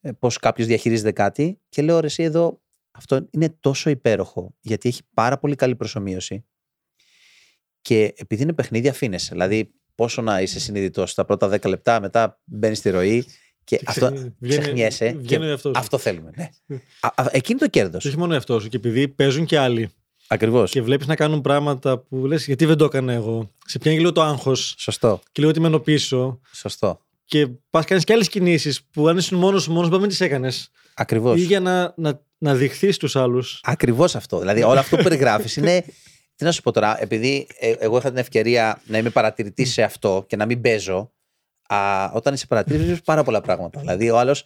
[0.00, 4.88] ε, πώς κάποιος διαχειρίζεται κάτι και λέω ρε εσύ εδώ αυτό είναι τόσο υπέροχο γιατί
[4.88, 6.44] έχει πάρα πολύ καλή προσωμείωση
[7.82, 9.28] και επειδή είναι παιχνίδι αφήνεσαι.
[9.32, 13.24] Δηλαδή πόσο να είσαι συνειδητός τα πρώτα 10 λεπτά μετά μπαίνεις στη ροή
[13.64, 15.80] και αυτό ξεχνι- βγαίνει- ξεχνιέσαι και βγαίνει ο εαυτός σου.
[15.82, 16.30] αυτό θέλουμε.
[16.36, 16.50] Ναι.
[17.00, 18.02] Α, α, εκεί είναι το κέρδος.
[18.02, 18.68] Και όχι μόνο αυτό σου.
[18.68, 19.90] Και επειδή παίζουν και άλλοι
[20.28, 20.70] Ακριβώς.
[20.70, 23.54] και βλέπεις να κάνουν πράγματα που λες, γιατί δεν το έκανα εγώ.
[23.66, 25.20] Σε πιάνει λίγο το άγχος Σωστό.
[25.24, 26.40] και λίγο ότι μένω πίσω.
[26.52, 27.00] Σωστό.
[27.32, 30.20] Και πας κάνεις και άλλες κινήσεις που αν ήσουν μόνος σου, μόνος σου, μην τις
[30.20, 30.70] έκανες.
[30.94, 31.40] Ακριβώς.
[31.40, 33.60] Ή για να, να, να δειχθείς στου άλλους.
[33.62, 34.38] Ακριβώς αυτό.
[34.38, 35.84] Δηλαδή, όλο αυτό που περιγράφεις είναι.
[36.36, 39.82] Τι να σου πω τώρα, επειδή ε, εγώ είχα την ευκαιρία να είμαι παρατηρητής σε
[39.82, 41.12] αυτό και να μην παίζω,
[41.66, 43.80] α, όταν είσαι παρατηρητής, βλέπεις πάρα πολλά πράγματα.
[43.80, 44.44] Δηλαδή, ο άλλος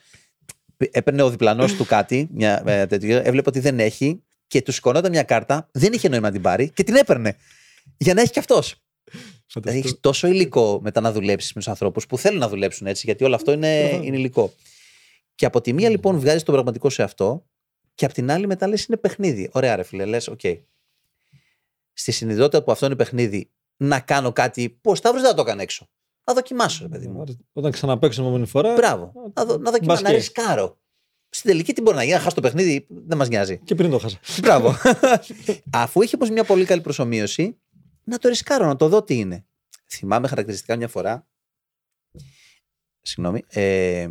[0.90, 5.10] έπαιρνε ο διπλανός του κάτι, μια, ε, τέτοιο, έβλεπε ότι δεν έχει και του σηκωνόταν
[5.10, 7.36] μια κάρτα, δεν είχε νόημα να την πάρει και την έπαιρνε.
[7.96, 8.85] Για να έχει κι αυτός.
[9.54, 13.02] Δηλαδή, έχεις τόσο υλικό μετά να δουλέψεις με τους ανθρώπους που θέλουν να δουλέψουν έτσι,
[13.06, 14.52] γιατί όλο αυτό είναι, είναι υλικό.
[15.34, 17.46] Και από τη μία λοιπόν βγάζεις τον πραγματικό σε αυτό,
[17.94, 19.50] και από την άλλη μετά λες είναι παιχνίδι.
[19.52, 20.40] Ωραία, ρε φίλε, λες, οκ.
[21.92, 25.42] Στη συνειδητότητα που αυτό είναι παιχνίδι, να κάνω κάτι που ο Σταύρος δεν θα το
[25.42, 25.88] έκανε έξω.
[26.24, 27.24] Να δοκιμάσω, ρε παιδί μου.
[27.52, 28.74] Όταν ξαναπαίξω την επόμενη φορά.
[28.74, 29.12] Μπράβο.
[29.34, 30.16] Να, δω, να δοκιμάσω, να Μπασκέ.
[30.16, 30.78] ρισκάρω.
[31.28, 33.58] Στην τελική τι μπορεί να γίνει, να χάσω το παιχνίδι, δεν μας νοιάζει.
[33.64, 34.18] Και πριν το 'χασα.
[34.40, 34.76] Μπράβο.
[35.70, 37.58] Αφού είχε όμως μια πολύ καλή προσομοίωση,
[38.06, 39.46] να το ρισκάρω, να το δω τι είναι.
[39.86, 41.26] Θυμάμαι χαρακτηριστικά μια φορά.
[43.00, 43.44] Συγγνώμη.
[43.48, 44.08] Ε,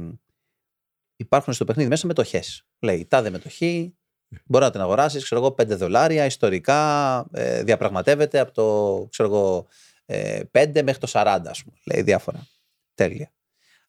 [1.15, 2.65] υπάρχουν στο παιχνίδι μέσα μετοχές.
[2.79, 3.97] Λέει τάδε μετοχή,
[4.45, 7.19] μπορεί να την αγοράσεις, ξέρω εγώ, 5 δολάρια ιστορικά.
[7.31, 9.67] Ε, διαπραγματεύεται από το ξέρω εγώ,
[10.05, 11.77] ε, 5 μέχρι το 40, ας πούμε.
[11.86, 12.47] Λέει διάφορα.
[12.93, 13.34] Τέλεια.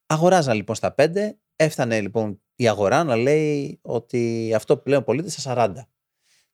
[0.07, 5.43] Αγοράζαν λοιπόν στα 5, έφτανε λοιπόν η αγορά να λέει ότι αυτό πλέον πωλείται στα
[5.43, 5.75] 40.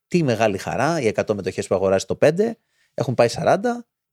[0.08, 2.52] Τι μεγάλη χαρά, οι 100 μετοχές που αγοράζει το 5
[2.94, 3.58] έχουν πάει 40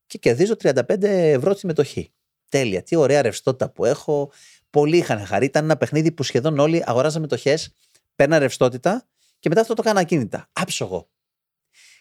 [0.06, 2.14] και κερδίζω 35 ευρώ τη μετοχή.
[2.50, 2.84] Τέλεια.
[2.84, 4.32] Τι ωραία ρευστότητα που έχω.
[4.70, 5.46] Πολλοί είχαν χαρεί.
[5.46, 7.74] Ήταν ένα παιχνίδι που σχεδόν όλοι αγοράζαν μετοχές,
[8.16, 9.08] παίρναν ρευστότητα
[9.40, 10.50] και μετά αυτό το έκανα ακίνητα.
[10.54, 11.10] Άψογο.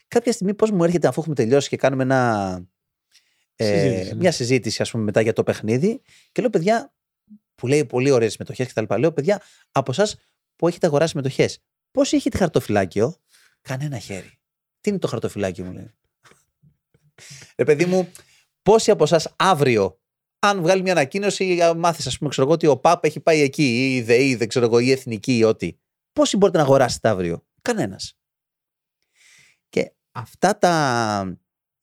[0.08, 2.62] Κάποια στιγμή, πώς μου έρχεται αφού έχουμε τελειώσει και κάνουμε ένα,
[3.56, 4.14] ε, Συζήτηση, ναι.
[4.14, 6.92] μια συζήτηση, ας πούμε, μετά για το παιχνίδι και λέω, παιδιά,
[7.54, 8.98] που λέει πολύ ωραίες μετοχέ και τα λοιπά.
[8.98, 10.16] Λέω, παιδιά, από εσάς
[10.56, 11.48] που έχετε αγοράσει μετοχέ,
[11.90, 13.16] πόσοι έχετε χαρτοφυλάκιο,
[13.60, 14.38] κανένα χέρι.
[14.80, 15.94] Τι είναι το χαρτοφυλάκιο μου, λέει.
[17.56, 18.12] Ρε παιδί μου,
[18.62, 20.00] πόσοι από εσάς αύριο,
[20.38, 23.62] αν βγάλει μια ανακοίνωση, μάθεις, ας πούμε, ξέρω εγώ, ότι ο ΠΑΠ έχει πάει εκεί,
[23.62, 25.72] ή η ΔΕΗ, δεν ξέρω εγώ, ή η Εθνική, ή ό,τι.
[26.12, 28.18] Πόσοι μπορείτε να αγοράσετε αύριο, Κανένας.
[29.68, 31.38] Και αυτά τα,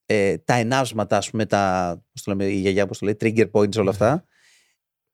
[0.05, 3.51] ε, τα ενάυσματα, ας πούμε, τα, πώς το λέμε, η γιαγιά, πώς το λέει, trigger
[3.51, 4.25] points, όλα αυτά,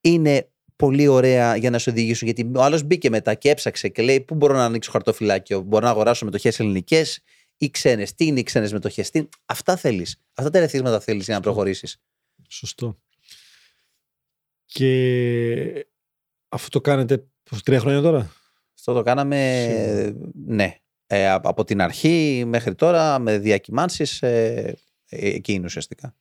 [0.02, 2.28] είναι πολύ ωραία για να σε οδηγήσουν.
[2.28, 5.86] Γιατί ο άλλος μπήκε μετά και έψαξε και λέει: Πού μπορώ να ανοίξω χαρτοφυλάκιο, Μπορώ
[5.86, 7.22] να αγοράσω μετοχέ ελληνικές
[7.66, 8.14] ή ξένες.
[8.14, 9.28] Τι είναι οι ξένες μετοχές, τι...
[9.46, 10.22] Αυτά θέλεις.
[10.34, 11.98] Αυτά τα ερεθίσματα θέλεις για να προχωρήσεις.
[12.50, 13.00] Σωστό.
[14.66, 15.88] Και
[16.50, 18.32] αυτό το κάνετε πώς, τρία χρόνια τώρα;
[18.74, 20.30] Αυτό το κάναμε, Σίγουρα.
[20.46, 20.76] ναι.
[21.08, 24.78] Ε, από από την αρχή μέχρι τώρα με διακυμάνσεις ε,
[25.10, 26.16] ε, εκεί είναι ουσιαστικά.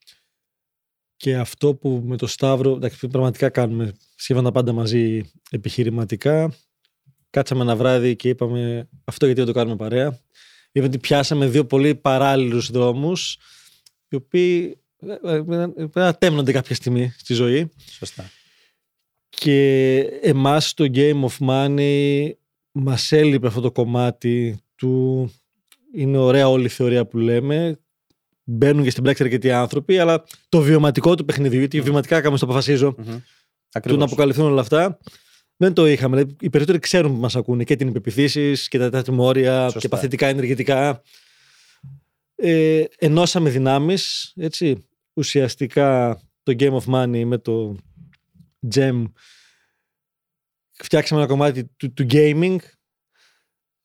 [1.16, 6.53] Και αυτό που με το Σταύρο, εντάξει, πραγματικά κάνουμε σχεδόν τα πάντα μαζί επιχειρηματικά.
[7.31, 10.18] Κάτσαμε ένα βράδυ και είπαμε αυτό γιατί δεν το κάνουμε παρέα.
[10.72, 13.38] Είπαμε ότι πιάσαμε δύο πολύ παράλληλους δρόμους,
[14.09, 15.42] οι οποίοι ε, ε,
[15.74, 17.70] πρέπει να τέμνονται κάποια στιγμή στη ζωή.
[17.98, 18.30] Σωστά.
[19.28, 22.30] Και εμάς το Game of Money
[22.72, 25.33] μας έλειπε αυτό το κομμάτι του
[25.94, 27.78] είναι ωραία όλη η θεωρία που λέμε
[28.44, 32.46] μπαίνουν και στην πράξη αρκετοί άνθρωποι αλλά το βιωματικό του παιχνιδιού γιατί βιωματικά κάπως το
[32.46, 33.04] αποφασίζω Μμμ.
[33.04, 33.20] του να
[33.72, 34.02] Ακριβώς.
[34.02, 34.98] αποκαλυφθούν όλα αυτά
[35.60, 36.16] δεν το είχαμε.
[36.16, 39.78] Δηλαδή, οι περισσότεροι ξέρουν που μας ακούνε και την υπεπιθύσεις και τα τετατημόρια Σωστά.
[39.78, 41.02] και παθητικά ενεργητικά.
[42.34, 44.88] Ε, ενώσαμε δυνάμεις, έτσι.
[45.14, 47.76] Ουσιαστικά το Game of Money με το
[48.74, 49.04] Gem
[50.72, 52.56] φτιάξαμε ένα κομμάτι του, του gaming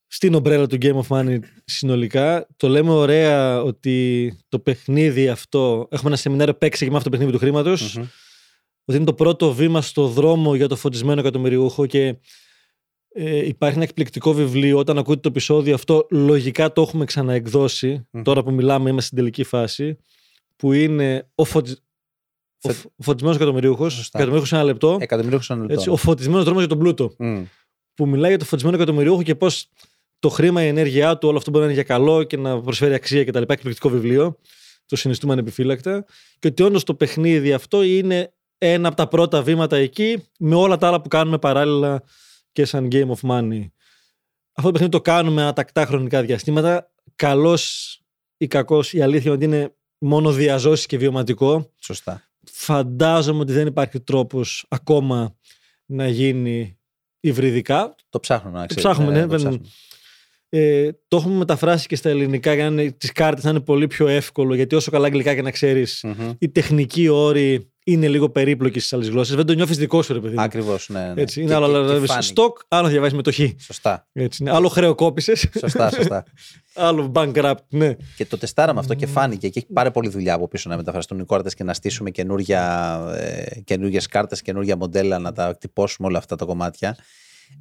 [0.07, 2.47] στην ομπρέλα του Game of Money συνολικά.
[2.57, 7.15] Το λέμε ωραία ότι το παιχνίδι αυτό, έχουμε ένα σεμινάριο παίξει και με αυτό το
[7.15, 8.05] παιχνίδι του χρήματος, Μμμ.
[8.86, 12.15] Ότι είναι το πρώτο βήμα στο δρόμο για το φωτισμένο εκατομμυριούχο και
[13.17, 14.78] ε, υπάρχει ένα εκπληκτικό βιβλίο.
[14.78, 18.08] Όταν ακούτε το επεισόδιο αυτό, λογικά το έχουμε ξαναεκδώσει.
[18.12, 18.21] Μμμ.
[18.21, 19.98] Τώρα που μιλάμε, είμαστε στην τελική φάση.
[20.56, 21.71] Που είναι ο, φωτι...
[21.71, 21.76] ο,
[22.58, 23.93] Θε- φ- ο φωτισμένος εκατομμυριούχος.
[23.93, 24.17] Σωστά.
[24.17, 24.98] Εκατομμυριούχος σε ένα λεπτό.
[25.00, 25.74] Εκατομμυρίουχος ένα λεπτό.
[25.74, 27.15] Έτσι, ο φωτισμένος δρόμος για τον πλούτο.
[27.17, 27.43] Μμ.
[27.93, 29.67] Που μιλάει για το φωτισμένο εκατομμυριούχο και πώς
[30.19, 32.93] το χρήμα, η ενέργειά του, όλο αυτό μπορεί να είναι για καλό και να προσφέρει
[32.93, 33.41] αξία κτλ.
[33.48, 34.38] Εκπληκτικό βιβλίο.
[34.86, 36.06] Το συνιστούμε ανεπιφύλακτα.
[36.39, 40.78] Και ότι όντως το παιχνίδι αυτό είναι ένα από τα πρώτα βήματα εκεί, με όλα
[40.78, 42.04] τα άλλα που κάνουμε παράλληλα
[42.52, 43.68] και σαν game of money.
[44.58, 46.91] Αυτό το παιχνίδι το κάνουμε ανατακτά χρονικά διαστήματα.
[47.15, 48.00] Καλός
[48.38, 51.72] ή κακός, η αλήθεια είναι ότι είναι μόνο διαζώσεις και βιωματικό.
[51.80, 52.24] Σωστά.
[52.52, 55.36] Φαντάζομαι ότι δεν υπάρχει τρόπος ακόμα
[55.86, 56.80] να γίνει
[57.20, 57.96] υβριδικά.
[58.10, 58.84] Το ψάχνουμε να ξέρεις.
[58.84, 59.68] ψάχνουμε, ναι, το δεν- ψάχνουμε.
[60.50, 63.88] Ε, το έχουμε μεταφράσει και στα ελληνικά για να είναι, τις κάρτες να είναι πολύ
[63.88, 66.32] πιο εύκολο γιατί όσο καλά αγγλικά και να ξέρεις Μμμ.
[66.39, 69.36] οι τεχνικοί όροι είναι λίγο περίπλοκοι στις άλλες γλώσσες.
[69.36, 70.41] Δεν το νιώθεις δικό σου ρε παιδί μου.
[70.41, 71.12] Ακριβώς, ναι.
[71.13, 71.21] ναι.
[71.21, 72.28] Έτσι, είναι Και- άλλο και- να και διαβάσεις φάνηκε.
[72.28, 73.56] στοκ, άλλο να διαβάσεις μετοχή.
[73.60, 74.08] Σωστά.
[74.13, 74.52] Έτσι, είναι.
[74.52, 76.24] Άλλο χρεοκόπησες, Σωστά, σωστά.
[76.74, 77.95] άλλο bankrupt, ναι.
[78.15, 81.19] Και το τεστάραμε αυτό και φάνηκε και έχει πάρα πολύ δουλειά από πίσω να μεταφραστούν
[81.19, 82.10] οι κάρτε και να στήσουμε
[83.63, 86.98] καινούργιες κάρτες, καινούργια μοντέλα, να τα τυπώσουμε όλα αυτά τα κομμάτια.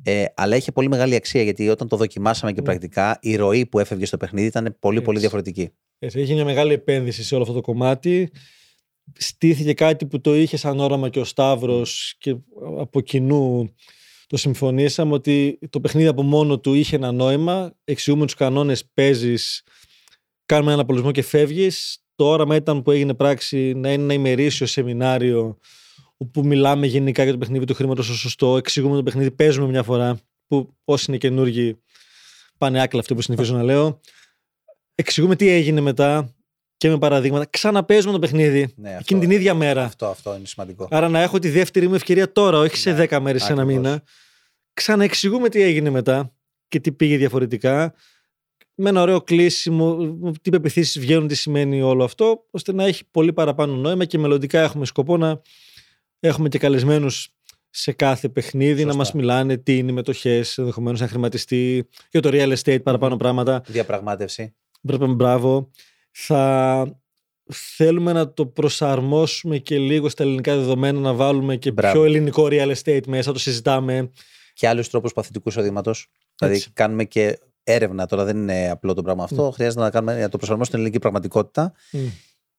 [0.02, 3.78] Ε, αλλά είχε πολύ μεγάλη αξία γιατί όταν το δοκιμάσαμε και πρακτικά, η ροή που
[3.78, 5.20] έφευγε στο παιχνίδι ήταν πολύ, πολύ Έτσι.
[5.20, 5.70] διαφορετική.
[5.98, 8.30] Έτσι, Έχει μια μεγάλη επένδυση σε όλο αυτό το κομμάτι.
[9.12, 12.36] Στήθηκε κάτι που το είχε σαν όραμα και ο Σταύρος και
[12.78, 13.74] από κοινού
[14.26, 17.74] το συμφωνήσαμε ότι το παιχνίδι από μόνο του είχε ένα νόημα.
[17.84, 19.62] Εξηγούμε τους κανόνες, παίζεις,
[20.46, 21.98] κάνουμε ένα απολυσμό και φεύγεις.
[22.14, 25.58] Το όραμα ήταν που έγινε πράξη να είναι ένα ημερήσιο σεμινάριο
[26.16, 29.82] όπου μιλάμε γενικά για το παιχνίδι του χρήματος στο σωστό, εξηγούμε το παιχνίδι, παίζουμε μια
[29.82, 31.76] φορά που όσοι είναι καινούργοι
[32.58, 34.00] πάνε άκλα αυτό που συνηθίζω να λέω.
[34.94, 36.33] Εξηγούμε τι έγινε μετά
[36.76, 37.46] και με παραδείγματα.
[37.50, 39.84] Ξαναπαίζουμε το παιχνίδι Ναι, αυτό, εκείνη την ίδια μέρα.
[39.84, 40.88] Αυτό, αυτό είναι σημαντικό.
[40.90, 43.62] Άρα να έχω τη δεύτερη μου ευκαιρία τώρα, όχι σε Ναι, 10 μέρες, σε ένα
[43.62, 43.82] ακριβώς.
[43.82, 44.02] μήνα.
[44.74, 46.34] Ξαναεξηγούμε τι έγινε μετά
[46.68, 47.94] και τι πήγε διαφορετικά.
[48.74, 49.96] με ένα ωραίο κλείσιμο,
[50.42, 54.60] τι πεπιθήσεις βγαίνουν, τι σημαίνει όλο αυτό, ώστε να έχει πολύ παραπάνω νόημα και μελλοντικά
[54.60, 55.40] έχουμε σκοπό να
[56.20, 57.28] έχουμε και καλεσμένους
[57.70, 58.86] σε κάθε παιχνίδι Σωστά.
[58.86, 63.16] να μας μιλάνε τι είναι οι μετοχές, ενδεχομένως να χρηματιστεί για το real estate, παραπάνω
[63.16, 63.62] πράγματα.
[63.66, 64.54] Διαπραγμάτευση.
[64.82, 65.70] Μπράβο, μπράβο.
[66.16, 66.98] Θα
[67.52, 71.94] θέλουμε να το προσαρμόσουμε και λίγο στα ελληνικά δεδομένα, να βάλουμε και Μπράβο.
[71.94, 74.10] πιο ελληνικό real estate μέσα, το συζητάμε.
[74.52, 76.06] Και άλλους τρόπους παθητικού εισοδήματος.
[76.38, 76.70] Δηλαδή, Έτσι.
[76.72, 78.06] κάνουμε και έρευνα.
[78.06, 79.50] Τώρα δεν είναι απλό το πράγμα αυτό.
[79.50, 81.98] Χρειάζεται να, κάνουμε, να το προσαρμόσουμε στην ελληνική πραγματικότητα Μμ.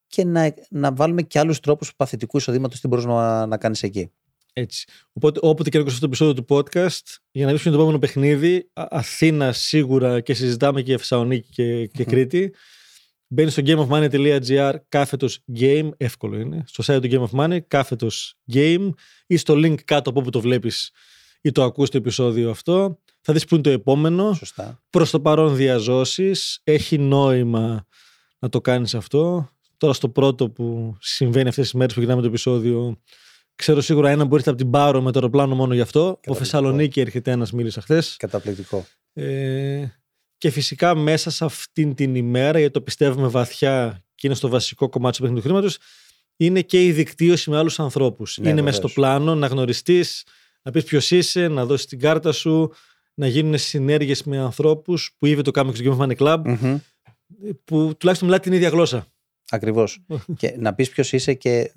[0.07, 4.11] και να, να βάλουμε και άλλους τρόπους παθητικού εισοδήματος τι μπορεί να, να κάνεις εκεί.
[4.53, 4.85] Έτσι.
[5.13, 6.45] Οπότε, όποτε και να ακούσετε αυτό το επεισόδιο του
[6.79, 11.85] podcast, για να δείξουμε το επόμενο παιχνίδι, Α- Αθήνα σίγουρα και συζητάμε και Θεσσαλονίκη και,
[11.85, 12.09] και Μμμ.
[12.11, 12.53] Κρήτη.
[13.27, 16.63] Μπαίνει στο gameofmoney.gr κάθετος game, εύκολο είναι.
[16.67, 18.89] Στο site του Game of Money, κάθετος game
[19.27, 20.91] ή στο link κάτω από όπου το βλέπεις
[21.41, 22.99] ή το ακούς το επεισόδιο αυτό.
[23.21, 24.33] Θα δεις που είναι το επόμενο.
[24.33, 24.83] Σωστά.
[24.89, 26.59] Προς το παρόν διαζώσεις.
[26.63, 27.87] Έχει νόημα
[28.39, 29.49] να το κάνεις αυτό.
[29.77, 32.99] Τώρα στο πρώτο που συμβαίνει αυτές τις μέρες που γυρνάμε το επεισόδιο
[33.55, 35.99] ξέρω σίγουρα ένα που έρχεται από την Πάρο με το αεροπλάνο μόνο γι' αυτό.
[35.99, 36.57] Από Καταπληκτικό.
[36.57, 38.15] Θεσσαλονίκη έρχεται ένας μίλησα χθες.
[38.17, 38.85] Καταπληκτικό.
[39.13, 39.85] Ε,
[40.37, 44.89] και φυσικά μέσα σε αυτήν την ημέρα, γιατί το πιστεύουμε βαθιά και είναι στο βασικό
[44.89, 45.77] κομμάτι του παιχνιδιού χρήματος,
[46.37, 48.37] είναι και η δικτύωση με άλλους ανθρώπους.
[48.37, 48.91] Ναι, είναι μέσα βεβαίως.
[48.91, 50.23] στο πλάνο να γνωριστείς,
[50.61, 52.71] να πεις ποιος είσαι, να δώσεις την κάρτα σου,
[53.13, 56.41] να γίνουν συνέργειες με ανθρώπους που ήδη το κάνουμε και στο Game of Money Club,
[56.45, 56.77] Μμμ.
[57.63, 59.07] που τουλάχιστον μιλάει την ίδια γλώσσα.
[59.49, 59.99] Ακριβώς.
[60.37, 61.59] και να πεις ποιος είσαι και.
[61.59, 61.71] ε,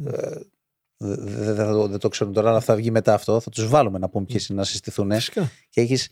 [0.97, 3.41] Δεν δε, δε, δεν το ξέρουν τώρα, αλλά θα βγει μετά αυτό.
[3.41, 5.13] Θα τους βάλουμε να πούμε ποιοι είναι να συστηθούν.
[5.13, 5.51] Φυσικά.
[5.71, 6.09] Και έχεις.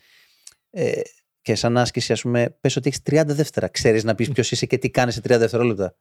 [0.71, 1.01] Ε,
[1.47, 3.69] και σαν άσκηση, ας πούμε, πες ότι έχεις 30 δεύτερα.
[3.69, 5.97] Ξέρεις να πεις ποιος είσαι και τι κάνεις σε 30 δευτερόλεπτα.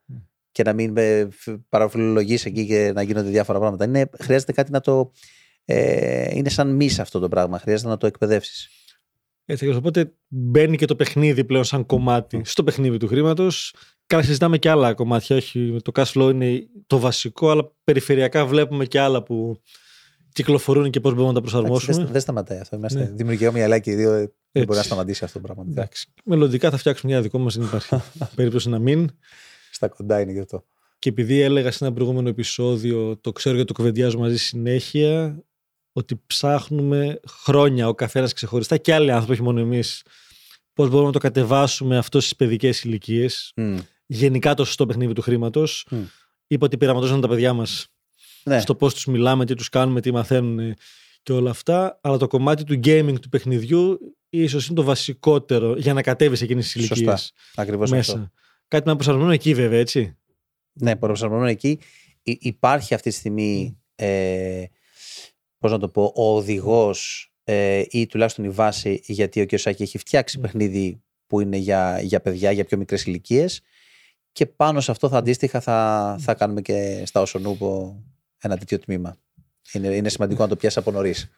[0.52, 1.28] Και να μην ε,
[1.70, 3.86] παραφιλολογείς εκεί και να γίνονται διάφορα πράγματα.
[3.86, 5.12] Είναι, χρειάζεται κάτι να το.
[5.66, 7.60] Ε, είναι σαν μη αυτό το πράγμα.
[7.60, 8.70] Χρειάζεται να το εκπαιδεύσεις.
[9.46, 9.78] Έτσι, ακριβώς.
[9.78, 13.76] οπότε μπαίνει και το παιχνίδι πλέον σαν κομμάτι στο παιχνίδι του χρήματος.
[14.06, 15.36] Καλά, συζητάμε και άλλα κομμάτια.
[15.36, 19.62] Όχι, το cash flow είναι το βασικό, αλλά περιφερειακά βλέπουμε και άλλα που
[20.36, 21.96] κυκλοφορούν και πώς μπορούμε να τα προσαρμόσουμε.
[21.98, 22.76] Δεν, δεν σταματάει αυτό.
[22.76, 23.06] Είμαστε Ναι.
[23.06, 24.10] δημιουργικά μυαλά και οι δύο.
[24.12, 24.22] Δεν
[24.52, 24.66] Έτσι.
[24.66, 25.66] μπορεί να σταματήσει αυτό το πράγμα.
[25.70, 26.08] Εντάξει.
[26.24, 27.96] Μελλοντικά θα φτιάξουμε μια δικό μας, δεν υπάρχει
[28.36, 29.10] περίπτωση να μην.
[29.72, 30.66] Στα κοντά είναι γι' αυτό.
[31.00, 35.44] Και επειδή έλεγα σε ένα προηγούμενο επεισόδιο, το ξέρω γιατί το κουβεντιάζω μαζί συνέχεια,
[35.94, 40.04] ότι ψάχνουμε χρόνια ο καθένας ξεχωριστά και άλλοι άνθρωποι, όχι μόνο εμείς,
[40.74, 43.52] πώς μπορούμε να το κατεβάσουμε αυτό στις παιδικές ηλικίες.
[43.56, 43.78] Μμ.
[44.06, 45.86] Γενικά το σωστό παιχνίδι του χρήματος.
[45.90, 45.98] Μμ.
[46.48, 47.88] Είπα ότι πειραματώσαν τα παιδιά μας
[48.50, 48.60] Ναι.
[48.60, 50.74] στο πώς τους μιλάμε, τι τους κάνουμε, τι μαθαίνουν
[51.24, 52.00] και όλα αυτά.
[52.02, 56.44] Αλλά το κομμάτι του gaming του παιχνιδιού ίσως είναι το βασικότερο για να κατέβεις σε
[56.44, 57.62] εκείνες τις ηλικίες Σωστά.
[57.62, 58.14] Ακριβώς μέσα.
[58.14, 58.32] αυτό.
[58.68, 60.18] Κάτι να προσαρμονούμε εκεί, βέβαια, έτσι.
[60.74, 61.80] Ναι, προσαρμοσμένο εκεί.
[62.24, 64.64] Υ- υπάρχει αυτή τη στιγμή, ε,
[65.58, 69.98] πώς να το πω, ο οδηγός ε, ή τουλάχιστον η βάση γιατί ο Κιωσάκη έχει
[69.98, 73.62] φτιάξει παιχνίδι που είναι για, για παιδιά, για πιο μικρές ηλικίες.
[74.32, 78.00] και πάνω σε αυτό θα αντίστοιχα θα, θα κάνουμε και στα Οσονούπο
[78.42, 79.18] ένα τέτοιο τμήμα.
[79.72, 81.30] Είναι, είναι σημαντικό να το πιάσεις από νωρίς.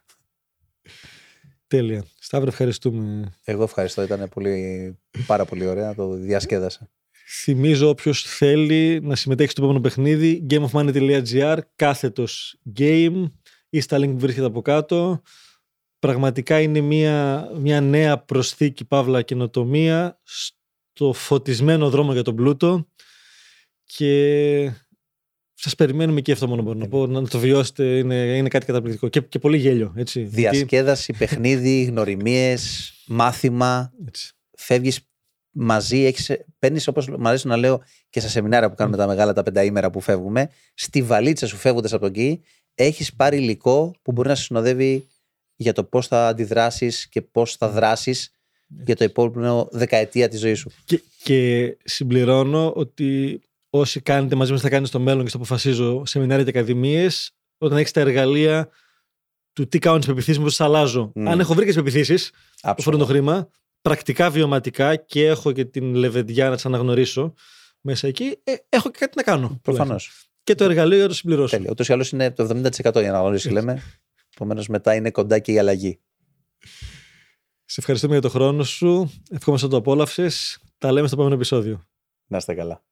[1.67, 2.05] Τέλεια.
[2.19, 3.33] Σταύρο, ευχαριστούμε.
[3.43, 6.89] Εγώ ευχαριστώ, ήταν πολύ, πάρα πολύ ωραία, το διασκέδασα.
[7.29, 13.31] Θυμίζω όποιος θέλει να συμμετέχει στο επόμενο παιχνίδι, gameofmoney.gr, κάθετος game
[13.69, 15.21] ή στα link που βρίσκεται από κάτω.
[15.99, 22.87] Πραγματικά είναι μια, μια νέα προσθήκη, παύλα καινοτομία στο φωτισμένο δρόμο για τον πλούτο
[23.83, 24.71] και
[25.59, 29.07] σας περιμένουμε και αυτό μόνο μπορώ να πω, να το βιώσετε, είναι, είναι κάτι καταπληκτικό
[29.07, 30.19] και, και πολύ γέλιο, έτσι.
[30.19, 34.33] Γιατί- Διασκέδαση, παιχνίδι, γνωριμίες, μάθημα, έτσι.
[34.57, 34.99] φεύγεις
[35.51, 39.33] μαζί, έχεις, παίρνεις όπως μου αρέσει να λέω και στα σεμινάρια που κάνουμε τα μεγάλα
[39.33, 42.41] τα πενταήμερα που φεύγουμε, στη βαλίτσα σου φεύγοντας από εκεί,
[42.75, 45.07] έχεις πάρει υλικό που μπορεί να σε συνοδεύει
[45.55, 48.31] για το πώς θα αντιδράσεις και πώς θα δράσεις
[48.85, 50.71] για το επόμενο δεκαετία της ζωής σου.
[50.85, 56.05] Και, και συμπληρώνω ότι όσοι κάνετε μαζί μας θα κάνετε στο μέλλον και στο αποφασίζω
[56.05, 58.69] σεμινάρια και ακαδημίες, όταν έχεις τα εργαλεία
[59.53, 61.11] του τι κάνω τις πεπιθήσεις μου, πώς τις αλλάζω.
[61.15, 61.27] Μμ.
[61.27, 63.21] Αν έχω βρει και τις πεπιθήσεις, που αφορούν το Άψογα.
[63.21, 63.49] χρήμα,
[63.81, 67.33] πρακτικά βιωματικά και έχω και την λεβεντιά να τις αναγνωρίσω
[67.81, 69.59] μέσα εκεί, ε, έχω και κάτι να κάνω.
[69.61, 70.29] Προφανώς.
[70.43, 71.55] Και το εργαλείο για να το συμπληρώσω.
[71.55, 71.71] Τέλεια.
[71.71, 73.83] Ούτως ή άλλως είναι το 70% για να γνωρίσει, λέμε.
[74.33, 75.99] Επομένως μετά είναι κοντά και η αλλαγή.
[77.65, 79.11] Σε ευχαριστούμε για το χρόνο σου.
[79.31, 80.59] Ευχόμαστε να το απόλαυσες.
[80.77, 81.87] Τα λέμε στο επόμενο επεισόδιο.
[82.27, 82.86] Να είστε καλά.